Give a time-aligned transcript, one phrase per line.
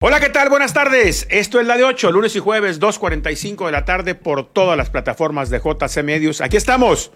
[0.00, 0.48] Hola, ¿qué tal?
[0.48, 1.26] Buenas tardes.
[1.28, 4.90] Esto es la de 8, lunes y jueves, 2.45 de la tarde por todas las
[4.90, 6.40] plataformas de JC Medios.
[6.40, 7.10] Aquí estamos,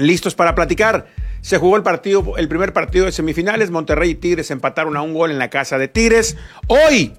[0.00, 1.06] listos para platicar.
[1.40, 3.70] Se jugó el partido, el primer partido de semifinales.
[3.70, 6.36] Monterrey y Tigres empataron a un gol en la casa de Tigres.
[6.66, 7.14] Hoy,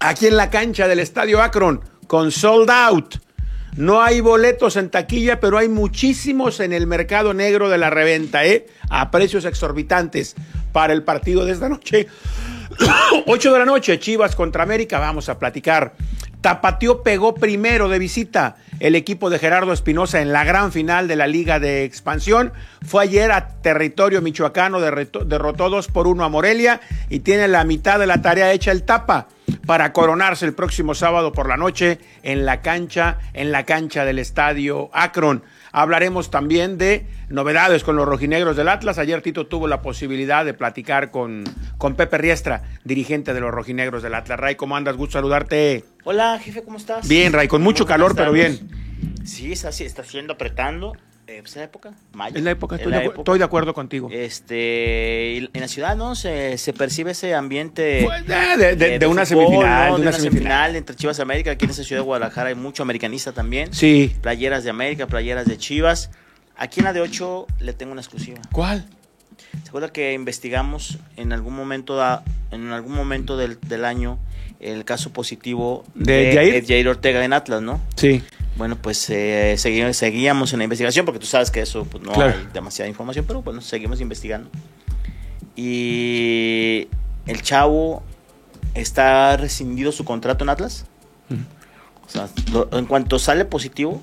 [0.00, 3.16] aquí en la cancha del Estadio Akron, con sold out.
[3.76, 8.46] No hay boletos en taquilla, pero hay muchísimos en el mercado negro de la reventa,
[8.46, 8.68] ¿eh?
[8.88, 10.34] A precios exorbitantes
[10.72, 12.06] para el partido de esta noche.
[13.26, 15.94] 8 de la noche, Chivas contra América, vamos a platicar.
[16.40, 21.14] Tapatío pegó primero de visita el equipo de Gerardo Espinosa en la gran final de
[21.14, 22.52] la Liga de Expansión.
[22.84, 28.00] Fue ayer a territorio michoacano, derrotó 2 por 1 a Morelia y tiene la mitad
[28.00, 29.28] de la tarea hecha el Tapa
[29.66, 34.18] para coronarse el próximo sábado por la noche en la cancha, en la cancha del
[34.18, 35.44] estadio Akron.
[35.72, 38.98] Hablaremos también de novedades con los rojinegros del Atlas.
[38.98, 41.44] Ayer Tito tuvo la posibilidad de platicar con,
[41.78, 44.38] con Pepe Riestra, dirigente de los rojinegros del Atlas.
[44.38, 44.96] Ray, ¿cómo andas?
[44.98, 45.84] Gusto saludarte.
[46.04, 47.08] Hola, jefe, ¿cómo estás?
[47.08, 48.68] Bien, Ray, con mucho calor, pero bien.
[49.24, 50.92] Sí, está, sí, está siendo apretando.
[51.32, 52.36] Eh, pues, la época, mayo.
[52.36, 54.10] Es la época, estoy, de, estoy de, acuerdo contigo.
[54.12, 56.14] Este, en la ciudad, ¿no?
[56.14, 59.94] Se, se percibe ese ambiente pues, de, de, de, una semifinal.
[59.94, 60.76] De una, semifinal.
[60.76, 61.52] entre Chivas y América.
[61.52, 63.72] Aquí en esa ciudad de Guadalajara hay mucho americanista también.
[63.72, 64.14] Sí.
[64.20, 66.10] Playeras de América, playeras de Chivas.
[66.54, 68.38] Aquí en la de 8 le tengo una exclusiva.
[68.52, 68.84] ¿Cuál?
[69.62, 74.18] ¿Se acuerda que investigamos en algún momento, da, en algún momento del, del año
[74.62, 76.66] el caso positivo de, Jair?
[76.66, 77.80] Jair Ortega en Atlas, ¿no?
[77.96, 78.22] Sí.
[78.56, 82.48] Bueno, pues eh, seguíamos en la investigación porque tú sabes que eso pues, no hay
[82.52, 84.50] demasiada información, pero bueno, seguimos investigando.
[85.56, 86.88] Y
[87.26, 88.02] el chavo
[88.74, 90.86] está rescindido su contrato en Atlas.
[92.06, 92.28] O sea,
[92.72, 94.02] en cuanto sale positivo,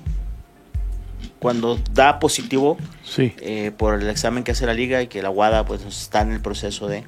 [1.38, 3.34] cuando da positivo sí.
[3.40, 6.32] eh, por el examen que hace la liga y que la Guada pues está en
[6.32, 7.04] el proceso de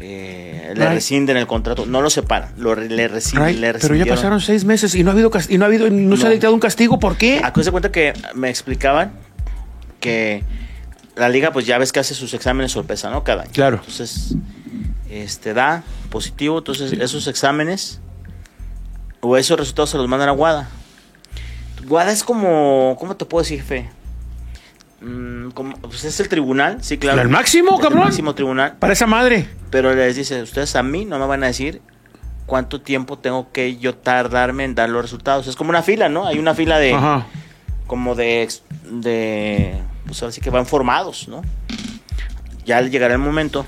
[0.00, 4.64] eh, le rescinden el contrato, no lo separan, lo, le, rescinden, Pero ya pasaron seis
[4.64, 7.00] meses y no ha habido y no ha habido no, se ha dictado un castigo,
[7.00, 7.42] ¿por qué?
[7.60, 9.12] se cuenta que me explicaban
[9.98, 10.44] que
[11.16, 13.24] la liga pues ya ves que hace sus exámenes sorpresa, ¿no?
[13.24, 13.50] Cada año.
[13.52, 13.78] Claro.
[13.78, 14.36] Entonces,
[15.10, 18.00] este da positivo, entonces esos exámenes
[19.20, 20.68] o esos resultados se los mandan a Guada.
[21.86, 23.88] Guada es como, ¿cómo te puedo decir, Fe?
[25.00, 25.50] Mm,
[25.82, 27.22] pues es el tribunal, sí, claro.
[27.22, 28.00] ¿El máximo, cabrón?
[28.00, 28.76] El máximo tribunal.
[28.78, 29.48] Para esa madre.
[29.70, 31.80] Pero les dice, ustedes a mí no me van a decir
[32.46, 35.46] cuánto tiempo tengo que yo tardarme en dar los resultados.
[35.46, 36.26] Es como una fila, ¿no?
[36.26, 36.94] Hay una fila de...
[36.94, 37.26] Ajá.
[37.86, 38.48] Como de...
[38.84, 41.42] de pues ahora sí que van formados, ¿no?
[42.64, 43.66] Ya llegará el momento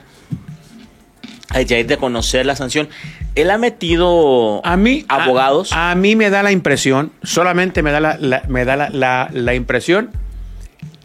[1.67, 2.89] ya ir de conocer la sanción.
[3.35, 5.71] Él ha metido a mí, abogados.
[5.73, 10.11] A, mí me da la impresión, solamente me da la, me da la, la, impresión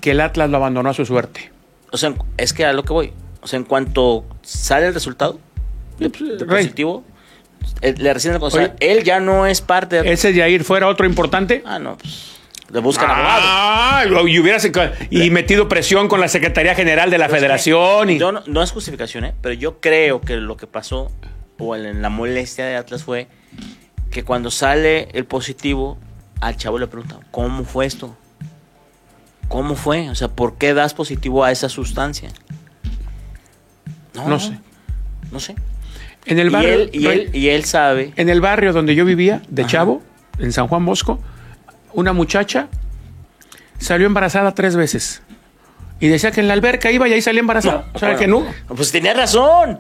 [0.06, 1.52] que el Atlas lo abandonó a su suerte.
[1.90, 3.14] O sea, es que a lo que voy.
[3.42, 5.40] O sea, en cuanto sale el resultado
[5.98, 7.04] de, positivo,
[7.82, 10.14] le reciben el Él ya no es parte de.
[10.14, 11.64] ¿Ese Jair fuera otro importante?
[11.66, 12.36] Ah, no, pues.
[12.70, 14.70] Le buscan ah, Y hubieras
[15.10, 18.12] y metido presión con la Secretaría General de la Federación.
[18.12, 18.20] y...
[18.20, 19.34] yo no, no, es justificación, ¿eh?
[19.42, 21.12] pero yo creo que lo que pasó,
[21.58, 23.28] o en la molestia de Atlas, fue
[24.12, 25.98] que cuando sale el positivo,
[26.42, 28.16] al chavo le preguntan, ¿cómo fue esto?
[29.56, 30.10] ¿Cómo fue?
[30.10, 32.28] O sea, ¿por qué das positivo a esa sustancia?
[34.14, 34.60] No, sé.
[35.32, 35.56] No sé.
[36.26, 38.12] En el barrio, y, él, y, él, sabe.
[38.18, 40.02] En el barrio donde yo vivía, de Chavo,
[40.40, 41.22] en San Juan Bosco,
[41.94, 42.68] una muchacha
[43.78, 45.22] salió embarazada tres veces.
[46.02, 47.88] Y decía que en la alberca iba y ahí salía embarazada.
[47.94, 48.46] o sea, que no.
[48.68, 49.80] Pues tenía razón.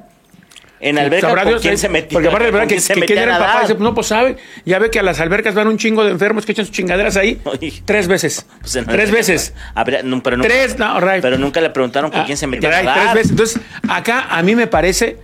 [0.80, 2.16] En alberca, ¿con quién se metió?
[2.16, 2.68] Porque aparte, ¿verdad?
[2.68, 5.04] Que, que quién era el papá, dice, pues no, pues sabe, ya ve que a
[5.04, 7.42] las albercas van un chingo de enfermos que echan sus chingaderas ahí.
[7.86, 8.46] tres veces.
[8.60, 9.54] Pues tres veces.
[9.86, 13.14] pero nunca, tres, no, Pero nunca le preguntaron con ah, quién se metía a Tres
[13.14, 13.32] veces.
[13.32, 15.18] Entonces, acá a mí me parece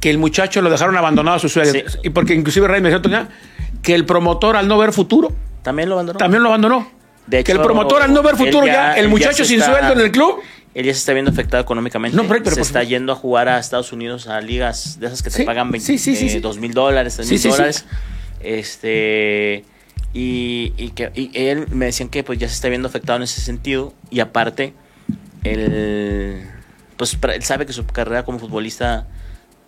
[0.00, 1.80] que el muchacho lo dejaron abandonado a su suegra.
[2.02, 3.28] Y porque inclusive Ray me decía
[3.82, 5.32] que el promotor, al no ver futuro,
[5.62, 6.18] también lo abandonó.
[6.18, 6.90] También lo abandonó.
[7.26, 10.00] De hecho, que el promotor al no ver futuro ya, el muchacho sin sueldo en
[10.00, 10.40] el club.
[10.74, 12.16] Él ya se está viendo afectado económicamente.
[12.16, 15.30] No, pero, se está yendo a jugar a Estados Unidos a ligas de esas que
[15.30, 17.84] te pagan 20, eh, dos mil dólares, tres mil dólares.
[18.40, 19.64] Este
[20.14, 23.22] y, y, que y él me decían que pues ya se está viendo afectado en
[23.22, 24.74] ese sentido y aparte
[25.44, 26.42] él
[26.96, 29.06] pues él sabe que su carrera como futbolista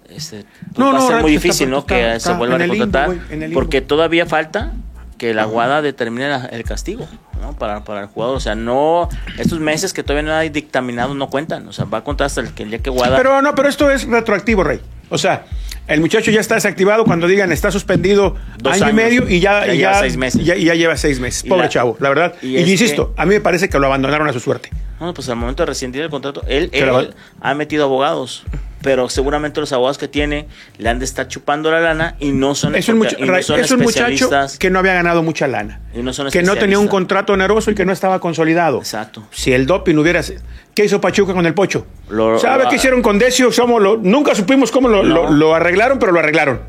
[0.09, 1.87] este, pues, va a ser muy difícil, ¿no?
[1.87, 3.11] que se vuelva a recontratar
[3.55, 4.73] porque todavía falta
[5.25, 7.09] que la Guada determine el castigo
[7.41, 7.55] ¿no?
[7.55, 8.37] para, para el jugador.
[8.37, 11.67] O sea, no, estos meses que todavía no hay dictaminado no cuentan.
[11.67, 13.17] O sea, va a contar hasta el, que el día que Guada.
[13.17, 14.83] Pero no, pero esto es retroactivo, Rey.
[15.09, 15.47] O sea,
[15.89, 19.73] el muchacho ya está desactivado cuando digan está suspendido año y medio y ya, ya,
[19.73, 20.45] lleva seis meses.
[20.45, 21.43] Ya, ya lleva seis meses.
[21.49, 22.35] Pobre chavo, la verdad.
[22.43, 24.69] Y, insisto, a mí me parece que lo abandonaron a su suerte.
[25.05, 28.45] No, pues al momento de rescindir el contrato, él, él ha metido abogados
[28.85, 30.47] pero seguramente los abogados que tiene
[30.77, 34.31] le han de estar chupando la lana y no son Es un, es un muchacho
[34.59, 35.81] que no había ganado mucha lana.
[35.95, 38.79] Y no son que no tenía un contrato oneroso y que no estaba consolidado.
[38.79, 39.27] Exacto.
[39.31, 40.21] Si el doping hubiera...
[40.75, 41.87] ¿Qué hizo Pachuca con el Pocho?
[42.39, 43.51] ¿Sabe qué hicieron con Decio?
[43.51, 46.61] Somos lo, nunca supimos cómo lo, lo, arreglaron, pero lo arreglaron.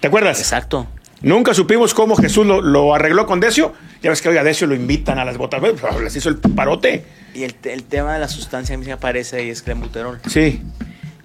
[0.00, 0.40] ¿Te acuerdas?
[0.40, 0.88] Exacto.
[1.22, 3.72] Nunca supimos cómo Jesús lo, arregló con Decio.
[4.02, 5.62] Ya ves que hoy a Decio lo invitan a las botas.
[6.02, 7.04] Les hizo el parote.
[7.34, 10.20] Y el, el tema de la sustancia a mí me aparece ahí es clenbuterol.
[10.28, 10.62] Sí.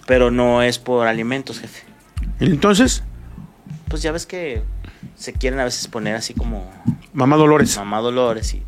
[0.08, 1.84] Pero no es por alimentos, jefe.
[2.40, 3.04] ¿Y entonces?
[3.88, 4.64] Pues ya ves que
[5.16, 6.72] se quieren a veces poner así como...
[7.14, 7.78] Mamá Dolores.
[7.78, 8.64] Mamá Dolores y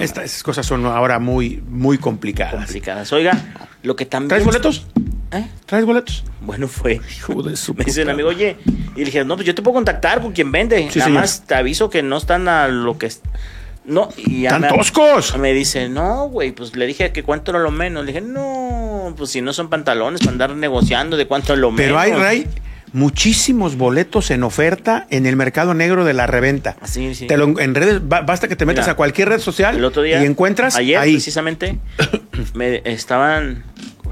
[0.00, 2.54] estas cosas son ahora muy, muy complicadas.
[2.54, 3.12] Complicadas.
[3.12, 4.28] Oiga, lo que también.
[4.28, 4.86] ¿Traes boletos?
[5.32, 5.46] ¿Eh?
[5.66, 6.24] ¿Traes boletos?
[6.40, 7.00] Bueno, fue.
[7.76, 8.56] Me dice un amigo, oye.
[8.94, 10.88] Y le dije, no, pues yo te puedo contactar con quien vende.
[10.94, 13.10] Nada más te aviso que no están a lo que.
[13.84, 15.36] No, y ¡Tan toscos!
[15.38, 18.04] Me dice, no, güey, pues le dije que cuánto era lo menos.
[18.04, 21.72] Le dije, no, pues si no son pantalones para andar negociando de cuánto es lo
[21.72, 21.86] menos.
[21.86, 22.46] Pero hay, Ray,
[22.92, 26.76] muchísimos boletos en oferta en el mercado negro de la reventa.
[26.84, 27.26] Sí, sí.
[27.26, 30.22] Te lo, en redes, basta que te metas a cualquier red social el otro día,
[30.22, 31.78] y encuentras ayer, precisamente,
[32.54, 33.64] me estaban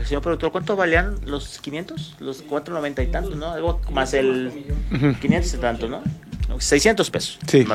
[0.07, 2.17] señor productor, ¿cuánto valían los 500?
[2.21, 3.51] Los 490 y tantos, ¿no?
[3.51, 4.53] Algo más el
[5.21, 6.03] 500 y tantos, ¿no?
[6.59, 7.39] 600 pesos.
[7.47, 7.67] Sí.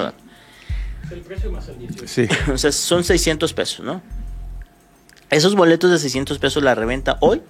[1.11, 2.07] El precio más el 18.
[2.07, 2.27] Sí.
[2.51, 4.01] o sea, son 600 pesos, ¿no?
[5.29, 7.41] Esos boletos de 600 pesos la reventa hoy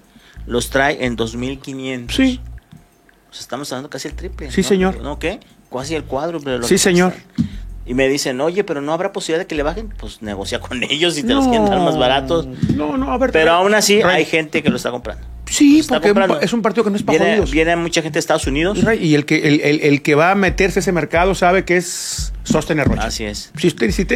[0.46, 2.16] los trae en 2500.
[2.16, 2.40] Sí.
[3.28, 4.50] Pues estamos dando casi el triple.
[4.50, 5.00] Sí, señor.
[5.00, 5.40] ¿No qué?
[5.70, 6.40] Casi el cuadro.
[6.62, 7.14] sí, señor.
[7.86, 9.88] Y me dicen, oye, pero no habrá posibilidad de que le bajen.
[9.96, 12.46] Pues negocia con ellos y te los quieren dar más baratos.
[12.74, 13.30] No, no, a ver.
[13.32, 15.24] Pero aún así hay gente que lo está comprando.
[15.48, 16.12] Sí, porque
[16.42, 18.78] es un partido que no es para viene, viene mucha gente de Estados Unidos.
[19.00, 22.32] Y el que, el, el, que va a meterse a ese mercado sabe que es
[22.42, 23.06] sostener rocha.
[23.06, 23.52] Así es.
[23.56, 24.06] Si usted, si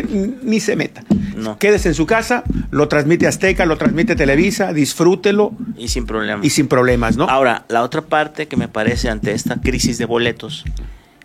[0.42, 1.02] ni se meta.
[1.36, 1.58] No.
[1.58, 5.52] Quédese en su casa, lo transmite Azteca, lo transmite Televisa, disfrútelo.
[5.76, 6.44] Y sin problemas.
[6.44, 7.24] Y sin problemas, ¿no?
[7.28, 10.64] Ahora, la otra parte que me parece ante esta crisis de boletos,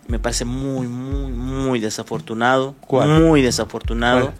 [0.08, 2.74] me parece muy, muy, muy desafortunado.
[2.90, 4.32] Muy desafortunado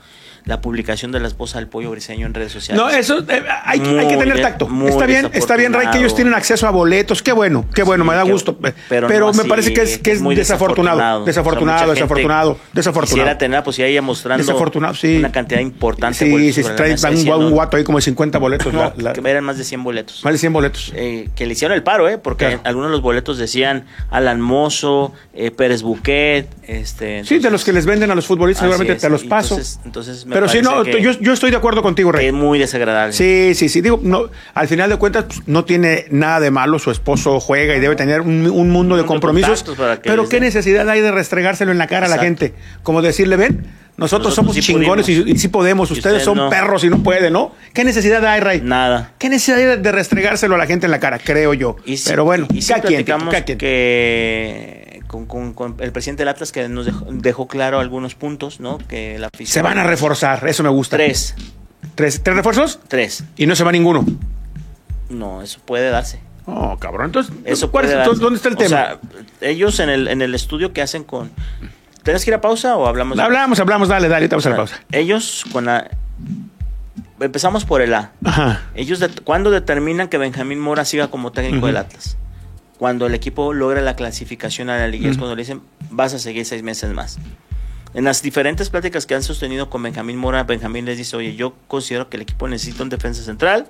[0.47, 2.83] la publicación de la esposa del pollo briseño en redes sociales.
[2.83, 4.69] No, eso eh, hay, que tener tacto.
[4.87, 7.21] Está bien, está bien, Ray, que ellos tienen acceso a boletos.
[7.21, 8.57] Qué bueno, qué bueno, me da gusto.
[8.89, 11.25] Pero, me parece que es, que es desafortunado.
[11.25, 13.17] Desafortunado, desafortunado, desafortunado.
[13.17, 15.17] Quisiera tener la posibilidad mostrando desafortunado, sí.
[15.17, 16.19] una cantidad importante.
[16.19, 18.73] Sí, sí, trae un, guato ahí como de 50 boletos.
[18.73, 20.25] que eran más de 100 boletos.
[20.25, 20.93] Más de 100 boletos.
[20.95, 22.19] Eh, que le hicieron el paro, ¿eh?
[22.19, 26.49] Porque algunos de los boletos decían Alan Mozo, eh, Pérez Buquet.
[26.63, 29.59] Este, sí, de los que les venden a los futbolistas, seguramente te los paso.
[29.85, 32.27] Entonces, Pero si no, yo yo, estoy de acuerdo contigo, Rey.
[32.27, 33.15] Es muy desagradable.
[33.15, 33.81] Sí, sí, sí.
[33.81, 36.79] Digo, no, al final de cuentas, pues, no tiene nada de malo.
[36.79, 39.65] Su esposo juega y debe tener un, mundo de compromisos.
[40.03, 42.53] pero qué necesidad hay de restregárselo en la cara a la gente.
[42.83, 43.67] Como decirle, ven,
[43.97, 45.91] nosotros, somos chingones y, sí podemos.
[45.91, 47.55] Ustedes son perros y no pueden, ¿no?
[47.73, 48.61] ¿Qué necesidad hay, Rey?
[48.63, 49.13] Nada.
[49.19, 51.19] ¿Qué necesidad hay de restregárselo a la gente en la cara?
[51.19, 51.77] Creo yo.
[52.05, 57.81] pero bueno, y cada, quien, que con, el presidente del Atlas que nos dejó, claro
[57.81, 58.79] algunos puntos, ¿no?
[58.79, 60.97] Que la Se van a reforzar, eso me gusta.
[60.97, 61.35] Tres.
[61.95, 62.81] ¿Tres, ¿Tres refuerzos?
[62.89, 63.25] Tres.
[63.37, 64.05] ¿Y no se va ninguno?
[65.09, 66.21] No, eso puede darse.
[66.47, 67.07] Oh, cabrón.
[67.07, 68.69] Entonces, eso ¿dónde está el tema?
[68.69, 68.99] Sea,
[69.41, 71.31] ellos en el, en el estudio que hacen con...
[72.03, 73.19] ¿Tienes que ir a pausa o hablamos?
[73.19, 74.81] Hablamos, hablamos, dale, dale, vamos a la pausa.
[74.93, 75.91] Ellos con la...
[77.19, 78.13] Empezamos por el A.
[78.25, 78.63] Ajá.
[78.75, 79.09] Ellos, de...
[79.09, 82.17] ¿cuándo determinan que Benjamín Mora siga como técnico del Atlas?
[82.79, 86.19] Cuando el equipo logra la clasificación a la liga, es cuando le dicen, vas a
[86.19, 87.19] seguir seis meses más.
[87.95, 91.55] En las diferentes pláticas que han sostenido con Benjamín Mora, Benjamín les dice, oye, yo
[91.67, 93.67] considero que el equipo necesita un defensa central,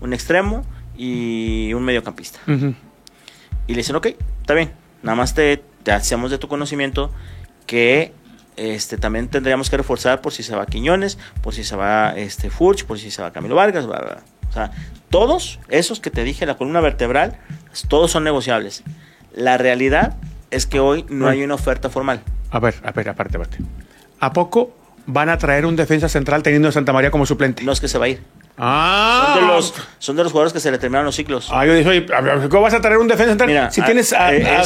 [0.00, 0.64] un extremo
[0.96, 2.38] y un mediocampista.
[2.46, 4.06] Y le dicen, ok,
[4.40, 4.70] está bien,
[5.02, 7.10] nada más te, te hacemos de tu conocimiento
[7.66, 8.12] que
[8.56, 12.50] este, también tendríamos que reforzar por si se va Quiñones, por si se va este,
[12.50, 13.86] Furch, por si se va Camilo Vargas,
[14.54, 14.70] O sea,
[15.10, 17.38] todos esos que te dije, la columna vertebral,
[17.88, 18.84] todos son negociables.
[19.34, 20.16] La realidad
[20.52, 22.20] es que hoy no hay una oferta formal.
[22.50, 23.58] A ver, a ver, aparte, aparte.
[24.20, 24.72] ¿A poco
[25.06, 27.64] van a traer un defensa central teniendo a Santa María como suplente?
[27.64, 28.22] No es que se va a ir.
[28.56, 29.32] Ah.
[29.34, 31.48] Son de los, son de los jugadores que se le terminaron los ciclos.
[31.50, 32.06] Ah, yo dije, oye,
[32.48, 33.72] ¿cómo vas a traer un defensa central?
[33.72, 34.64] si tienes a, eh,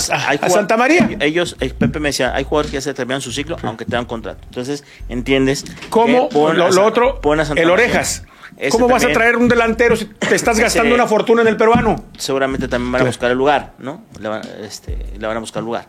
[0.48, 1.08] Santa María.
[1.20, 3.92] Ellos, eh, Pepe me decía, hay jugadores que ya se terminaron su ciclo, aunque te
[3.92, 4.40] dan contrato.
[4.44, 5.64] Entonces, entiendes.
[5.88, 6.28] ¿Cómo?
[6.32, 7.20] lo, otro,
[7.56, 8.24] el Orejas.
[8.70, 12.04] ¿Cómo vas a traer un delantero si te estás gastando una fortuna en el peruano?
[12.16, 14.04] Seguramente también van a buscar el lugar, ¿no?
[14.20, 15.86] Le van, este, le van a buscar el lugar.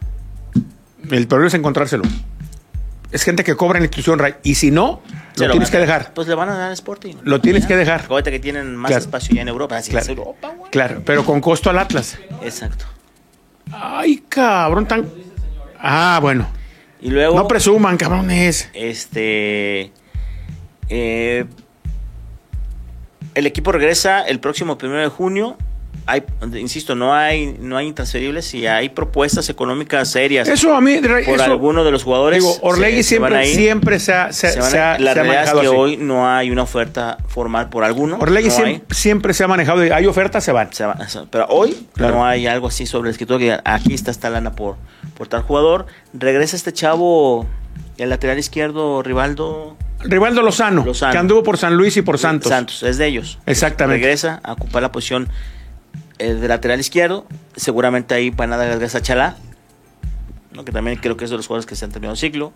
[1.10, 2.04] El problema es encontrárselo.
[3.12, 5.02] Es gente que cobra en la institución, Y si no,
[5.38, 6.14] lo, tienes que dejar.
[6.14, 7.16] Pues le van a dar Sporting.
[7.24, 8.02] Lo tienes que dejar.
[8.02, 9.78] Acuérdate que tienen más espacio ya en Europa.
[9.78, 10.04] Así claro.
[10.04, 12.20] es Europa, Claro, pero con costo al Atlas.
[12.44, 12.86] Exacto.
[13.72, 15.10] Ay, cabrón, tan.
[15.80, 16.48] Ah, bueno.
[17.02, 17.36] Y luego.
[17.36, 18.70] No presuman, cabrones.
[18.74, 19.92] Este.
[20.90, 21.46] Eh,
[23.40, 25.58] el equipo regresa el próximo primero de junio
[26.10, 26.24] hay,
[26.56, 30.48] insisto, no hay, no hay intransferibles y hay propuestas económicas serias.
[30.48, 32.40] Eso a mí, por alguno de los jugadores.
[32.40, 36.50] Digo, Orlegui siempre, se, siempre se ha, se, La realidad es que hoy no hay
[36.50, 38.18] una oferta formal por alguno.
[38.20, 38.50] Orlegui
[38.90, 39.82] siempre, se ha manejado.
[39.94, 40.70] Hay ofertas, se van.
[41.30, 44.78] pero hoy no hay algo así sobre el escritorio que aquí está esta lana por,
[45.16, 45.86] por tal jugador.
[46.14, 47.46] Regresa este chavo,
[47.98, 49.78] el lateral izquierdo, Rivaldo.
[50.02, 52.50] Rivaldo Lozano, que anduvo por San Luis y por Santos.
[52.50, 53.40] Santos, es de ellos.
[53.46, 54.02] Exactamente.
[54.02, 55.30] Regresa a ocupar la posición
[56.20, 57.26] eh, de lateral izquierdo.
[57.56, 59.36] Seguramente ahí para nada regresa Chalá,
[60.54, 60.64] ¿no?
[60.64, 62.54] que también creo que es de los jugadores que se han terminado el ciclo.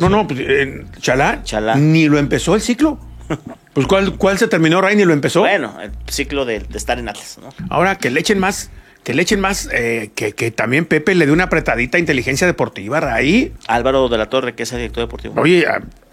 [0.00, 1.42] no, no, pues, eh, Chalá,
[1.76, 2.98] ni lo empezó el ciclo.
[3.74, 4.94] Pues ¿cuál, cuál se terminó, Ray?
[4.94, 5.40] Ni lo empezó.
[5.40, 7.40] Bueno, el ciclo de, estar en Atlas.
[7.42, 7.48] ¿no?
[7.68, 8.70] Ahora que le echen más
[9.02, 13.00] que le echen más, eh, que, también Pepe le dé una apretadita a inteligencia deportiva,
[13.00, 13.52] Ray.
[13.66, 15.40] Álvaro de la Torre, que es el director deportivo.
[15.40, 15.66] Oye,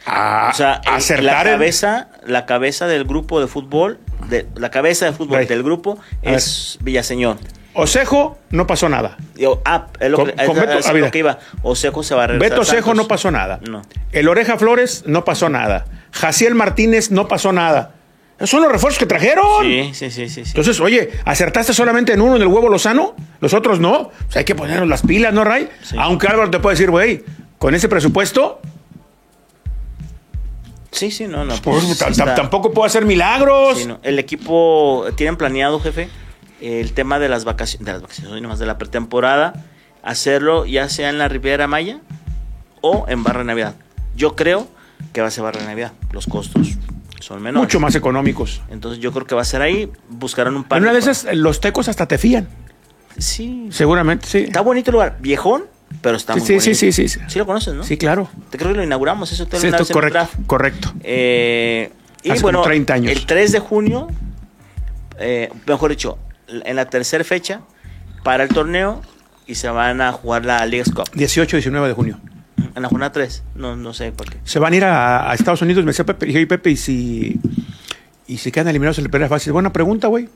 [0.06, 0.82] a, o sea,
[1.22, 6.00] la cabeza, la cabeza del grupo de fútbol, de, la cabeza de fútbol del grupo
[6.22, 7.38] es Villaseñor.
[7.74, 9.18] Osejo no pasó nada.
[9.66, 11.40] ah, es lo, que, iba.
[11.62, 12.50] Osejo se va a regresar.
[12.50, 13.60] Beto Osejo no pasó nada.
[13.68, 13.82] No.
[14.12, 15.86] El Oreja Flores no pasó nada.
[16.12, 17.94] Jaciel Martínez no pasó nada.
[18.38, 19.64] Esos son los refuerzos que trajeron.
[19.64, 20.42] Sí, sí, sí, sí.
[20.48, 23.16] Entonces, oye, ¿acertaste solamente en uno en el huevo Lozano?
[23.40, 23.94] Los otros no.
[23.94, 25.70] O sea, hay que ponernos las pilas, ¿no, Ray?
[25.98, 27.24] Aunque Álvaro te puede decir, güey,
[27.60, 28.60] con ese presupuesto
[30.92, 31.56] Sí, sí, no, no.
[31.62, 33.88] Pues, pues tampoco puedo hacer milagros.
[34.04, 36.10] El equipo, tienen planeado, jefe,
[36.60, 39.66] el tema de las vacaciones, de las vacaciones, de la pretemporada,
[40.04, 42.00] hacerlo ya sea en la Riviera Maya
[42.82, 43.76] o en Barra de Navidad.
[44.16, 44.68] Yo creo
[45.14, 45.94] que va a ser Barra de Navidad.
[46.12, 46.78] Los costos
[47.20, 47.68] son menores.
[47.68, 48.62] Mucho más económicos.
[48.70, 49.90] Entonces yo creo que va a ser ahí.
[50.10, 50.78] Buscarán un par.
[50.78, 52.48] En una de esas, los tecos hasta te fían.
[53.18, 53.68] Sí.
[53.72, 54.40] Seguramente, sí.
[54.40, 55.18] Está bonito el lugar.
[55.20, 55.66] Viejón,
[56.02, 57.20] pero está muy sí, sí, sí, sí, sí.
[57.28, 57.84] Sí lo conoces, ¿no?
[57.84, 58.30] Sí, claro.
[58.50, 60.94] Te creo que lo inauguramos, eso te sí, esto correcto, correcto.
[61.04, 61.92] Eh,
[62.24, 63.12] y bueno, 30 años.
[63.12, 64.08] el 3 de junio,
[65.20, 66.18] eh, mejor dicho,
[66.48, 67.62] en la tercera fecha,
[68.24, 69.02] para el torneo
[69.48, 71.10] y se van a jugar la Liga Cup.
[71.14, 72.20] 18 19 de junio.
[72.76, 74.38] En la jornada 3, no, no sé por qué.
[74.44, 77.40] Se van a ir a, Estados Unidos, me decía Pepe, y Pepe, y si,
[78.28, 79.52] y si quedan eliminados en el primera fácil.
[79.52, 80.30] Buena pregunta, güey.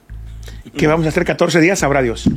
[0.76, 1.80] ¿Qué vamos a hacer 14 días?
[1.80, 2.30] Sabrá Dios.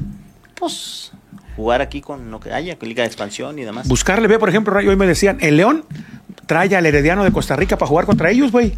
[0.54, 1.12] Pues
[1.58, 3.88] jugar aquí con lo que haya, con Liga de Expansión y demás.
[3.88, 5.84] Buscarle, ve, por ejemplo, hoy me decían, el León
[6.46, 8.74] trae al Herediano de Costa Rica para jugar contra ellos, güey.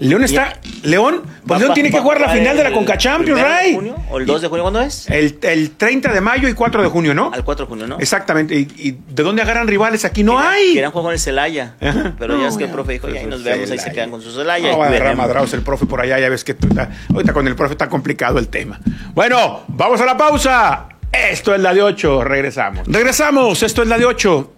[0.00, 0.58] León está.
[0.82, 3.74] León, pues León tiene que jugar la final de la Conca Champions, Ray.
[3.76, 5.08] Junio, ¿O el 2 de junio cuándo es?
[5.08, 7.30] El, el, 30 de mayo y 4 de junio, ¿no?
[7.32, 7.98] Al 4 de junio, ¿no?
[8.00, 8.56] Exactamente.
[8.56, 10.04] ¿Y, de dónde agarran rivales?
[10.04, 10.74] Aquí no hay.
[10.74, 11.76] Querían jugar con el Celaya.
[12.18, 14.20] Pero ya es que el profe dijo, ya ahí nos vemos, ahí se quedan con
[14.20, 14.72] su Celaya.
[14.72, 16.56] No, va a agarrar el profe por allá, ya ves que
[17.14, 18.80] ahorita con el profe está complicado el tema.
[19.14, 20.95] Bueno, vamos a la pausa.
[21.12, 22.86] Esto es la de 8, regresamos.
[22.86, 24.52] Regresamos, esto es la de 8.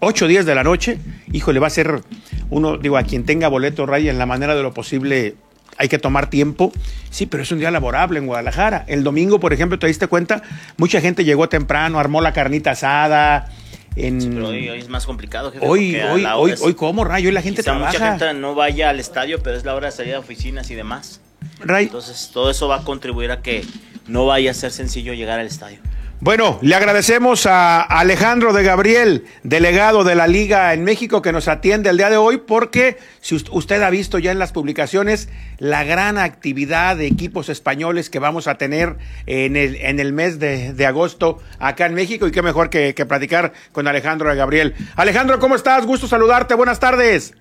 [0.00, 0.98] 8, 10 de la noche.
[1.32, 2.02] Híjole, va a ser
[2.50, 5.34] uno, digo, a quien tenga boleto, Ray, en la manera de lo posible
[5.76, 6.72] hay que tomar tiempo.
[7.10, 8.84] Sí, pero es un día laborable en Guadalajara.
[8.88, 10.42] El domingo, por ejemplo, te diste cuenta,
[10.76, 13.48] mucha gente llegó temprano, armó la carnita asada.
[13.96, 14.18] En...
[14.34, 15.52] pero hoy, es más complicado.
[15.60, 17.26] hoy, hoy, hoy, hoy, ¿cómo, Ray?
[17.26, 17.92] Hoy la gente trabaja.
[17.92, 20.74] Mucha gente no vaya al estadio, pero es la hora de salir a oficinas y
[20.74, 21.20] demás.
[21.60, 21.86] Ray.
[21.86, 23.64] Entonces, todo eso va a contribuir a que
[24.08, 25.78] no vaya a ser sencillo llegar al estadio.
[26.20, 31.46] Bueno, le agradecemos a Alejandro de Gabriel, delegado de la Liga en México, que nos
[31.46, 35.84] atiende el día de hoy, porque si usted ha visto ya en las publicaciones la
[35.84, 38.96] gran actividad de equipos españoles que vamos a tener
[39.26, 43.52] en el, en el mes de, agosto acá en México, y qué mejor que, platicar
[43.70, 44.74] con Alejandro de Gabriel.
[44.96, 45.86] Alejandro, ¿cómo estás?
[45.86, 47.32] Gusto saludarte, buenas tardes.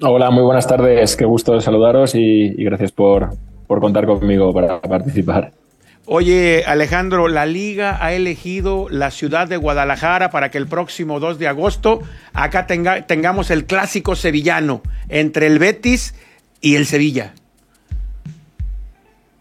[0.00, 3.30] Hola, muy buenas tardes, qué gusto saludaros y, y gracias por,
[3.66, 5.52] por contar conmigo para participar.
[6.04, 11.38] Oye, Alejandro, la liga ha elegido la ciudad de Guadalajara para que el próximo 2
[11.38, 12.00] de agosto
[12.32, 16.14] acá tenga, tengamos el clásico sevillano entre el Betis
[16.60, 17.34] y el Sevilla.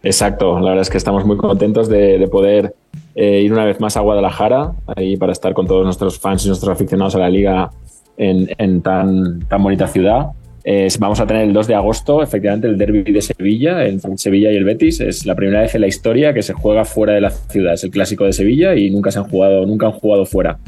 [0.04, 2.76] Exacto, la verdad es que estamos muy contentos de, poder
[3.16, 6.48] eh, ir una vez más a Guadalajara, ahí para estar con todos nuestros fans y
[6.48, 7.72] nuestros aficionados a la liga
[8.18, 10.28] en, en tan, tan bonita ciudad
[11.00, 14.56] vamos a tener el 2 de agosto, efectivamente, el derby de Sevilla, en Sevilla y
[14.56, 15.00] el Betis.
[15.02, 17.74] Es la primera vez en la historia que se juega fuera de la ciudad.
[17.74, 20.60] Es el clásico de Sevilla y nunca se han jugado, nunca han jugado fuera.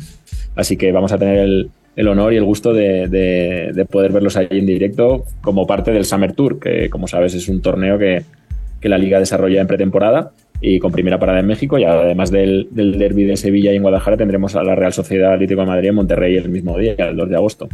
[0.56, 4.66] Así que vamos a tener el, honor y el gusto de, poder verlos ahí en
[4.66, 8.24] directo como parte del Summer Tour, que como sabes es un torneo que,
[8.84, 11.78] la liga desarrolla en pretemporada y con primera parada en México.
[11.78, 15.34] Y además del, del derby de Sevilla y en Guadalajara tendremos a la Real Sociedad
[15.34, 17.70] Atlético de Madrid en Monterrey el mismo día, el 2 de agosto.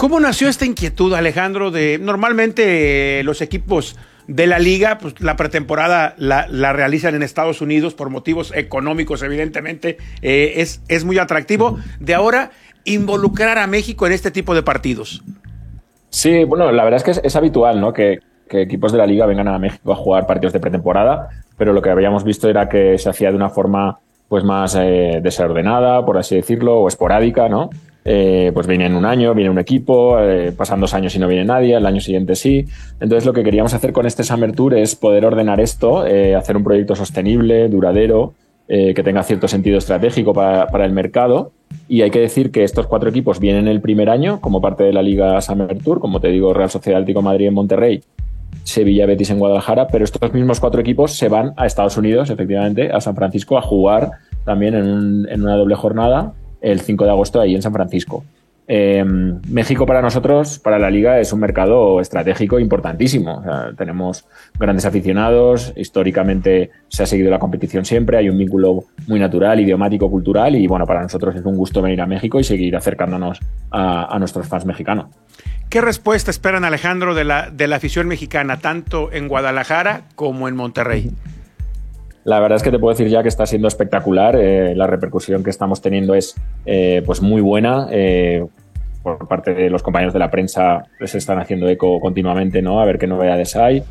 [0.00, 1.70] ¿Cómo nació esta inquietud, Alejandro?
[1.70, 7.60] De normalmente eh, los equipos de la liga, pues la pretemporada la, realizan en Estados
[7.60, 11.78] Unidos por motivos económicos, evidentemente, eh, es, es muy atractivo.
[11.98, 12.50] De ahora,
[12.84, 15.22] involucrar a México en este tipo de partidos.
[16.08, 17.92] Sí, bueno, la verdad es que es, habitual, ¿no?
[17.92, 21.28] Que, equipos de la liga vengan a México a jugar partidos de pretemporada,
[21.58, 23.98] pero lo que habíamos visto era que se hacía de una forma
[24.30, 27.68] pues más eh, desordenada, por así decirlo, o esporádica, ¿no?
[28.04, 31.26] Eh, pues viene en un año, viene un equipo, eh, pasan dos años y no
[31.26, 32.64] viene nadie, el año siguiente sí.
[33.00, 36.04] Entonces lo que queríamos hacer con este Summer Tour es poder ordenar esto,
[36.38, 38.34] hacer un proyecto sostenible, duradero,
[38.68, 41.50] que tenga cierto sentido estratégico para, para, el mercado.
[41.88, 44.92] Y hay que decir que estos cuatro equipos vienen el primer año como parte de
[44.92, 48.00] la Liga Summer Tour, como te digo, Real Sociedad Atlético Madrid en Monterrey,
[48.70, 52.90] Sevilla Betis en Guadalajara, pero estos mismos cuatro equipos se van a Estados Unidos, efectivamente,
[52.90, 54.12] a San Francisco, a jugar
[54.44, 58.24] también en, una doble jornada el 5 de agosto ahí en San Francisco.
[58.72, 59.04] Eh,
[59.48, 63.42] México para nosotros, para la liga, es un mercado estratégico importantísimo.
[63.76, 64.28] tenemos
[64.60, 70.08] grandes aficionados, históricamente se ha seguido la competición siempre, hay un vínculo muy natural, idiomático,
[70.08, 73.40] cultural y bueno, para nosotros es un gusto venir a México y seguir acercándonos
[73.72, 75.06] a, a nuestros fans mexicanos.
[75.68, 80.54] ¿Qué respuesta esperan, Alejandro, de la, de la afición mexicana, tanto en Guadalajara como en
[80.54, 81.10] Monterrey?
[82.24, 84.36] La verdad es que te puedo decir ya que está siendo espectacular.
[84.36, 86.34] Eh, la repercusión que estamos teniendo es
[86.66, 87.88] eh, pues muy buena.
[87.90, 88.46] Eh,
[89.02, 92.80] por parte de los compañeros de la prensa se están haciendo eco continuamente, ¿no?
[92.80, 93.82] A ver qué novedades hay.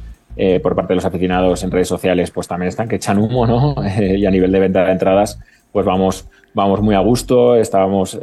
[0.61, 3.75] por parte de los aficionados en redes sociales, pues también están que echan humo, ¿no?
[3.99, 5.39] y a nivel de venta de entradas,
[5.71, 7.55] pues vamos, vamos muy a gusto.
[7.55, 8.19] Estábamos,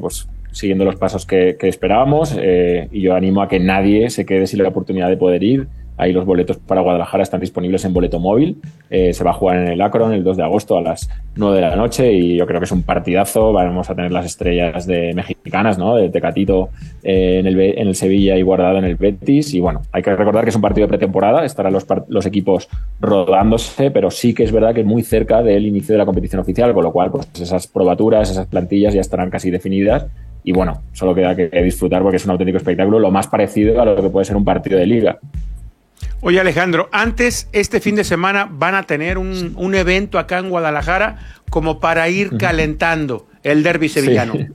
[0.00, 4.46] pues siguiendo los pasos que, esperábamos eh, y yo animo a que nadie se quede
[4.46, 5.68] sin la oportunidad de poder ir.
[5.98, 8.56] Ahí los boletos para Guadalajara están disponibles en boleto móvil.
[8.88, 11.56] Eh, se va a jugar en el Akron el 2 de agosto a las 9
[11.56, 13.52] de la noche y yo creo que es un partidazo.
[13.52, 15.96] Vamos a tener las estrellas de mexicanas, ¿no?
[15.96, 16.70] De Tecatito
[17.02, 17.46] eh, en,
[17.88, 19.52] el, Sevilla y guardado en el Betis.
[19.54, 21.44] Y bueno, hay que recordar que es un partido de pretemporada.
[21.44, 22.68] Estarán los, los equipos
[23.00, 26.40] rodándose, pero sí que es verdad que es muy cerca del inicio de la competición
[26.40, 30.06] oficial, con lo cual pues, esas probaturas, esas plantillas ya estarán casi definidas
[30.44, 33.84] y bueno, solo queda que disfrutar porque es un auténtico espectáculo, lo más parecido a
[33.84, 35.18] lo que puede ser un partido de liga.
[36.20, 41.18] Oye Alejandro, antes este fin de semana van a tener un, evento acá en Guadalajara
[41.48, 44.34] como para ir calentando el derby sevillano.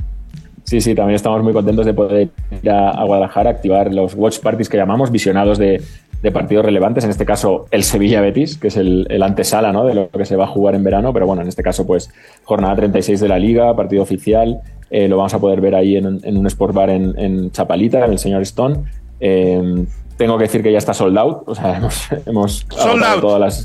[0.66, 0.80] Sí.
[0.80, 2.30] sí, también estamos muy contentos de poder
[2.64, 5.84] ir a, Guadalajara, activar los watch parties que llamamos, visionados de,
[6.32, 9.86] partidos relevantes, en este caso el Sevilla Betis, que es el, el, antesala ¿no?
[9.86, 12.10] de lo que se va a jugar en verano, pero bueno, en este caso pues
[12.44, 16.08] jornada 36 de la liga, partido oficial, eh, lo vamos a poder ver ahí en,
[16.24, 18.84] un Sport Bar en, Chapalita, en el señor Stone.
[19.20, 19.86] Eh,
[20.18, 21.44] tengo que decir que ya está sold out.
[21.48, 21.82] O sea,
[22.26, 23.64] hemos, todas las.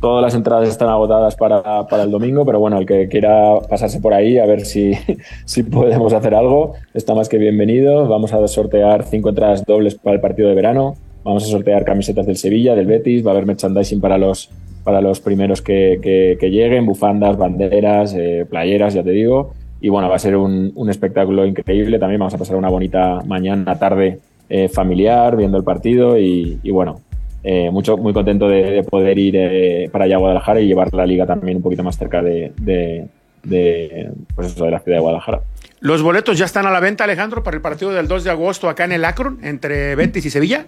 [0.00, 4.14] Todas las entradas están agotadas para, el domingo, pero bueno, el que quiera pasarse por
[4.14, 4.92] ahí a ver si,
[5.44, 8.06] si podemos hacer algo, está más que bienvenido.
[8.06, 10.94] Vamos a sortear cinco entradas dobles para el partido de verano.
[11.24, 13.26] Vamos a sortear camisetas del Sevilla, del Betis.
[13.26, 14.50] Va a haber merchandising para los,
[14.84, 19.52] para los primeros que, lleguen, bufandas, banderas, eh, playeras, ya te digo.
[19.80, 21.98] Y bueno, va a ser un, espectáculo increíble.
[21.98, 26.18] También vamos a pasar una bonita mañana, tarde eh, familiar, viendo el partido.
[26.18, 27.00] Y, bueno,
[27.42, 31.06] eh, mucho, muy contento de, poder ir eh, para allá a Guadalajara y llevar la
[31.06, 32.52] liga también un poquito más cerca de,
[34.34, 35.40] pues de la ciudad de Guadalajara.
[35.80, 38.68] ¿Los boletos ya están a la venta, Alejandro, para el partido del 2 de agosto
[38.68, 40.66] acá en el Akron, entre Betis y Sevilla?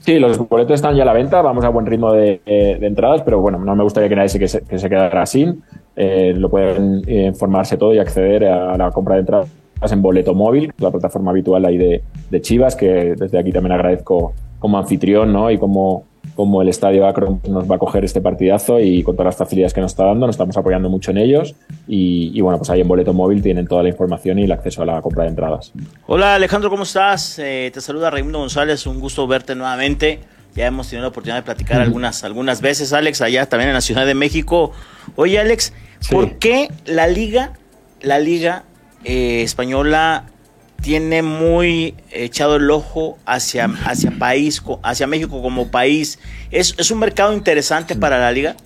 [0.00, 3.40] Sí, los boletos están ya a la venta, vamos a buen ritmo de, entradas, pero
[3.40, 5.62] bueno, no me gustaría que nadie se, que se quedara sin.
[5.94, 9.48] Eh, lo pueden informarse todo y acceder a la compra de entradas
[9.82, 12.02] en Boleto Móvil, la plataforma habitual ahí de,
[12.40, 15.50] Chivas, que desde aquí también agradezco como anfitrión ¿no?
[15.50, 19.26] y como, como el Estadio Akron nos va a coger este partidazo y con todas
[19.26, 21.54] las facilidades que nos está dando, nos estamos apoyando mucho en ellos
[21.86, 24.86] y, bueno, pues ahí en Boleto Móvil tienen toda la información y el acceso a
[24.86, 25.72] la compra de entradas.
[26.06, 27.38] Hola Alejandro, ¿cómo estás?
[27.38, 30.20] Eh, te saluda Raimundo González, un gusto verte nuevamente.
[30.54, 33.82] Ya hemos tenido la oportunidad de platicar algunas, algunas veces, Alex, allá también en la
[33.82, 34.72] Ciudad de México.
[35.14, 35.74] Oye, Alex,
[36.10, 37.52] ¿Por qué la liga,
[38.00, 38.64] la liga
[39.06, 40.24] eh, española
[40.82, 44.12] tiene muy echado el ojo hacia, hacia
[44.82, 46.18] hacia México como país?
[46.50, 48.56] ¿Es, un mercado interesante para la liga?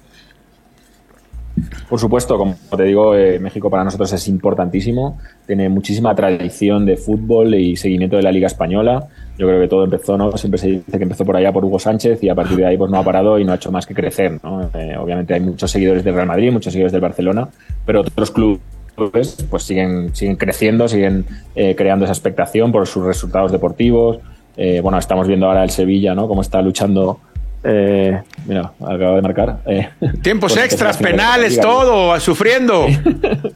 [1.91, 5.19] Por supuesto, como te digo, eh, México para nosotros es importantísimo.
[5.47, 9.09] Tiene muchísima tradición de fútbol y seguimiento de la Liga Española.
[9.37, 10.35] Yo creo que todo empezó, ¿no?
[10.39, 12.79] Siempre se dice que empezó por allá por Hugo Sánchez y a partir de ahí
[12.79, 14.41] pues no ha parado y no ha hecho más que crecer,
[14.75, 17.49] eh, obviamente hay muchos seguidores del Real Madrid, muchos seguidores del Barcelona,
[17.85, 18.61] pero otros clubes
[18.95, 24.19] pues siguen, siguen creciendo, siguen eh, creando esa expectación por sus resultados deportivos.
[24.57, 26.29] Eh, bueno, estamos viendo ahora el Sevilla, ¿no?
[26.29, 27.21] Cómo está luchando
[27.63, 29.61] mira, acabo de marcar.
[30.23, 32.87] Tiempos extras, penales, todo, sufriendo.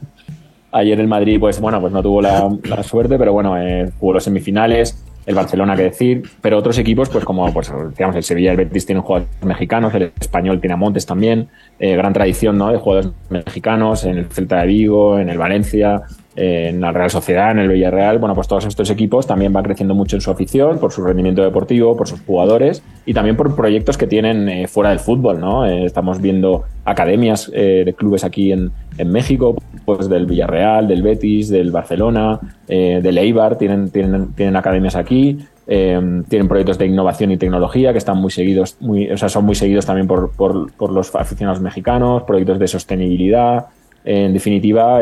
[0.71, 3.55] Ayer el Madrid, pues bueno, pues no tuvo la, la suerte, pero bueno,
[3.97, 8.23] jugó los semifinales el Barcelona que decir, pero otros equipos, pues como pues, digamos, el
[8.23, 12.57] Sevilla, el Betis tienen jugadores mexicanos, el Español tiene a Montes también, eh, gran tradición
[12.57, 12.71] ¿no?
[12.71, 16.03] de jugadores mexicanos, en el Celta de Vigo, en el Valencia,
[16.35, 19.95] en la Real Sociedad, en el Villarreal, bueno, pues todos estos equipos también van creciendo
[19.95, 23.97] mucho en su afición, por su rendimiento deportivo, por sus jugadores y también por proyectos
[23.97, 25.65] que tienen eh, fuera del fútbol, ¿no?
[25.65, 31.03] Eh, estamos viendo academias eh, de clubes aquí en, en, México, pues del Villarreal, del
[31.03, 35.37] Betis, del Barcelona, del Eibar, tienen, tienen, tienen academias aquí.
[35.65, 39.55] tienen proyectos de innovación y tecnología que están muy seguidos, muy, o sea, son muy
[39.55, 43.65] seguidos también por, por, por los aficionados mexicanos, proyectos de sostenibilidad.
[44.03, 45.01] En definitiva,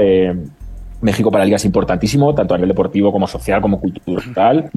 [1.04, 4.70] México para la liga es importantísimo, tanto a nivel deportivo como social, como cultural.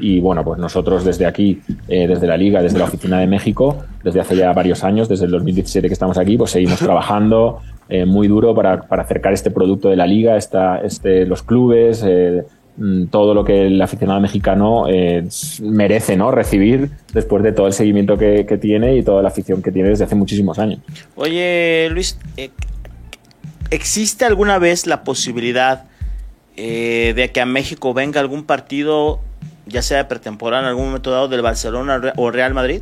[0.00, 3.84] Y bueno, pues nosotros desde aquí, eh, desde la liga, desde la oficina de México,
[4.02, 8.06] desde hace ya varios años, desde el 2017 que estamos aquí, pues seguimos trabajando eh,
[8.06, 12.44] muy duro para, para, acercar este producto de la liga, esta, este, los clubes, eh,
[12.76, 14.86] mm, todo lo que el aficionado mexicano
[15.62, 16.30] merece ¿no?
[16.30, 19.88] recibir después de todo el seguimiento que, que, tiene y toda la afición que tiene
[19.88, 20.80] desde hace muchísimos años.
[21.16, 22.18] Oye, Luis,
[23.70, 25.84] ¿existe alguna vez la posibilidad
[26.56, 29.20] eh, de que a México venga algún partido,
[29.66, 32.80] ya sea de pretemporada en algún momento dado, del Barcelona o Real Madrid?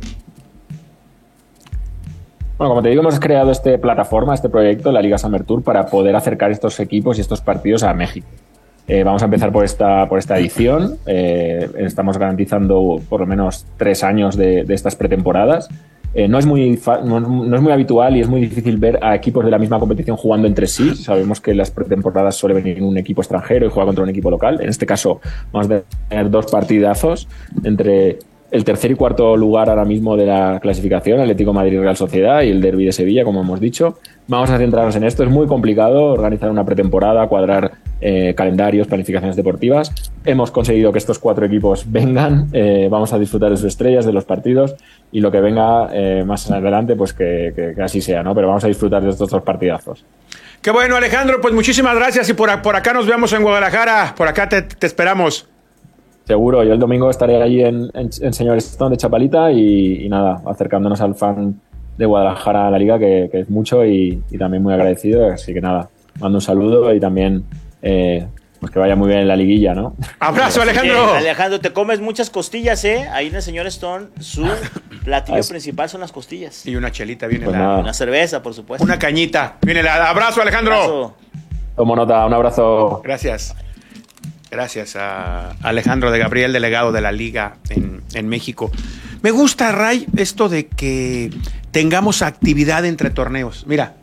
[2.57, 5.87] Bueno, como te digo, hemos creado esta plataforma, este proyecto, la Liga Summer Tour, para
[5.87, 8.27] poder acercar estos equipos y estos partidos a México.
[8.87, 10.97] Eh, vamos a empezar por esta, por esta edición.
[11.05, 15.69] Eh, estamos garantizando por lo menos tres años de, de estas pretemporadas.
[16.13, 19.43] Eh, no, es muy no, es muy habitual y es muy difícil ver a equipos
[19.43, 20.95] de la misma competición jugando entre sí.
[20.95, 24.61] Sabemos que las pretemporadas suele venir un equipo extranjero y juega contra un equipo local.
[24.61, 25.21] En este caso,
[25.51, 27.27] vamos a tener dos partidazos
[27.63, 28.19] entre
[28.53, 32.51] el tercer y cuarto lugar ahora mismo de la clasificación, Atlético Madrid Real Sociedad y
[32.51, 33.97] el Derby de Sevilla, como hemos dicho.
[34.27, 35.23] Vamos a centrarnos en esto.
[35.23, 39.91] Es muy complicado organizar una pretemporada, cuadrar eh, calendarios, planificaciones deportivas.
[40.23, 42.49] Hemos conseguido que estos cuatro equipos vengan.
[42.53, 44.75] Eh, vamos a disfrutar de sus estrellas, de los partidos
[45.11, 48.35] y lo que venga eh, más adelante, pues que, así sea, ¿no?
[48.35, 50.05] Pero vamos a disfrutar de estos dos partidazos.
[50.61, 51.41] Qué bueno, Alejandro.
[51.41, 54.13] Pues muchísimas gracias y por, por acá nos vemos en Guadalajara.
[54.15, 55.49] Por acá te esperamos.
[56.25, 61.01] Seguro, yo el domingo estaré allí en, en, Señor Stone de Chapalita y, nada, acercándonos
[61.01, 61.59] al fan
[61.97, 65.31] de Guadalajara a la liga, que, es mucho y, también muy agradecido.
[65.31, 67.43] Así que nada, mando un saludo y también
[67.81, 68.25] eh,
[68.63, 69.97] pues que vaya muy bien en la liguilla, ¿no?
[70.19, 71.13] ¡Abrazo, Alejandro!
[71.15, 73.09] Alejandro, te comes muchas costillas, ¿eh?
[73.11, 74.47] Ahí en el Señor Stone, su
[75.03, 76.65] platillo principal son las costillas.
[76.65, 77.79] Y una chelita, viene pues la...
[77.79, 78.85] Una cerveza, por supuesto.
[78.85, 79.57] Una cañita.
[79.61, 80.09] Viene la...
[80.09, 80.73] ¡Abrazo, Alejandro!
[80.75, 81.15] Abrazo.
[81.75, 83.01] Tomo nota, un abrazo.
[83.03, 83.53] Gracias.
[84.53, 88.71] Gracias a Alejandro de Gabriel, delegado de la Liga en, México.
[89.23, 91.31] Me gusta, Ray, esto de que
[91.71, 93.65] tengamos actividad entre torneos.
[93.65, 93.95] Mira,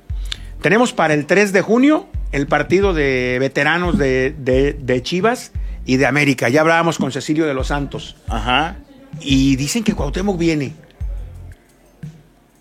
[0.61, 5.53] tenemos para el 3 de junio el partido de veteranos de, Chivas
[5.87, 6.49] y de América.
[6.49, 8.17] Ya hablábamos con Cecilio de los Santos.
[8.27, 8.75] Ajá.
[9.21, 10.73] Y dicen que Cuauhtémoc viene.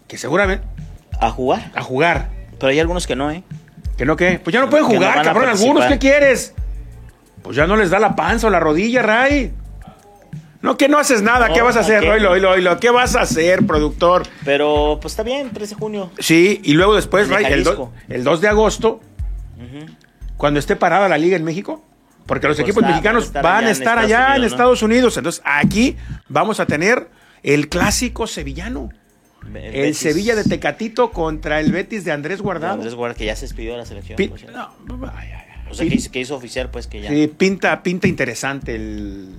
[0.08, 0.64] Que seguramente.
[1.20, 1.72] ¿A jugar?
[1.74, 2.30] A jugar.
[2.60, 3.44] Pero hay algunos que no, ¿eh?
[3.98, 4.40] ¿Que no qué?
[4.44, 5.50] Pues ya no pueden jugar, cabrón.
[5.50, 6.54] Algunos, ¿qué quieres?
[7.50, 9.52] Pues ya no les da la panza o la rodilla, Ray.
[10.62, 11.52] No, que no haces nada.
[11.52, 12.08] ¿Qué vas a hacer?
[12.08, 12.80] Oilo, oilo, oilo.
[12.80, 14.22] ¿Qué vas a hacer, productor?
[14.46, 16.12] Pero, pues está bien, 13 de junio.
[16.20, 17.68] Sí, y luego después, Ray, el,
[18.08, 19.02] el, 2 de agosto,
[20.38, 21.84] cuando esté parada la liga en México,
[22.28, 25.18] porque los pues equipos mexicanos van a estar allá en Estados Unidos.
[25.18, 27.10] Entonces, aquí vamos a tener
[27.42, 28.90] el clásico sevillano.
[29.56, 32.76] El, Sevilla de Tecatito contra el Betis de Andrés Guardado.
[32.76, 34.20] Andrés Guardado, que ya se despidió de la selección.
[34.54, 37.10] no, vaya, o sea, que hizo, oficial, pues que ya.
[37.10, 39.36] Sí, pinta, pinta interesante el,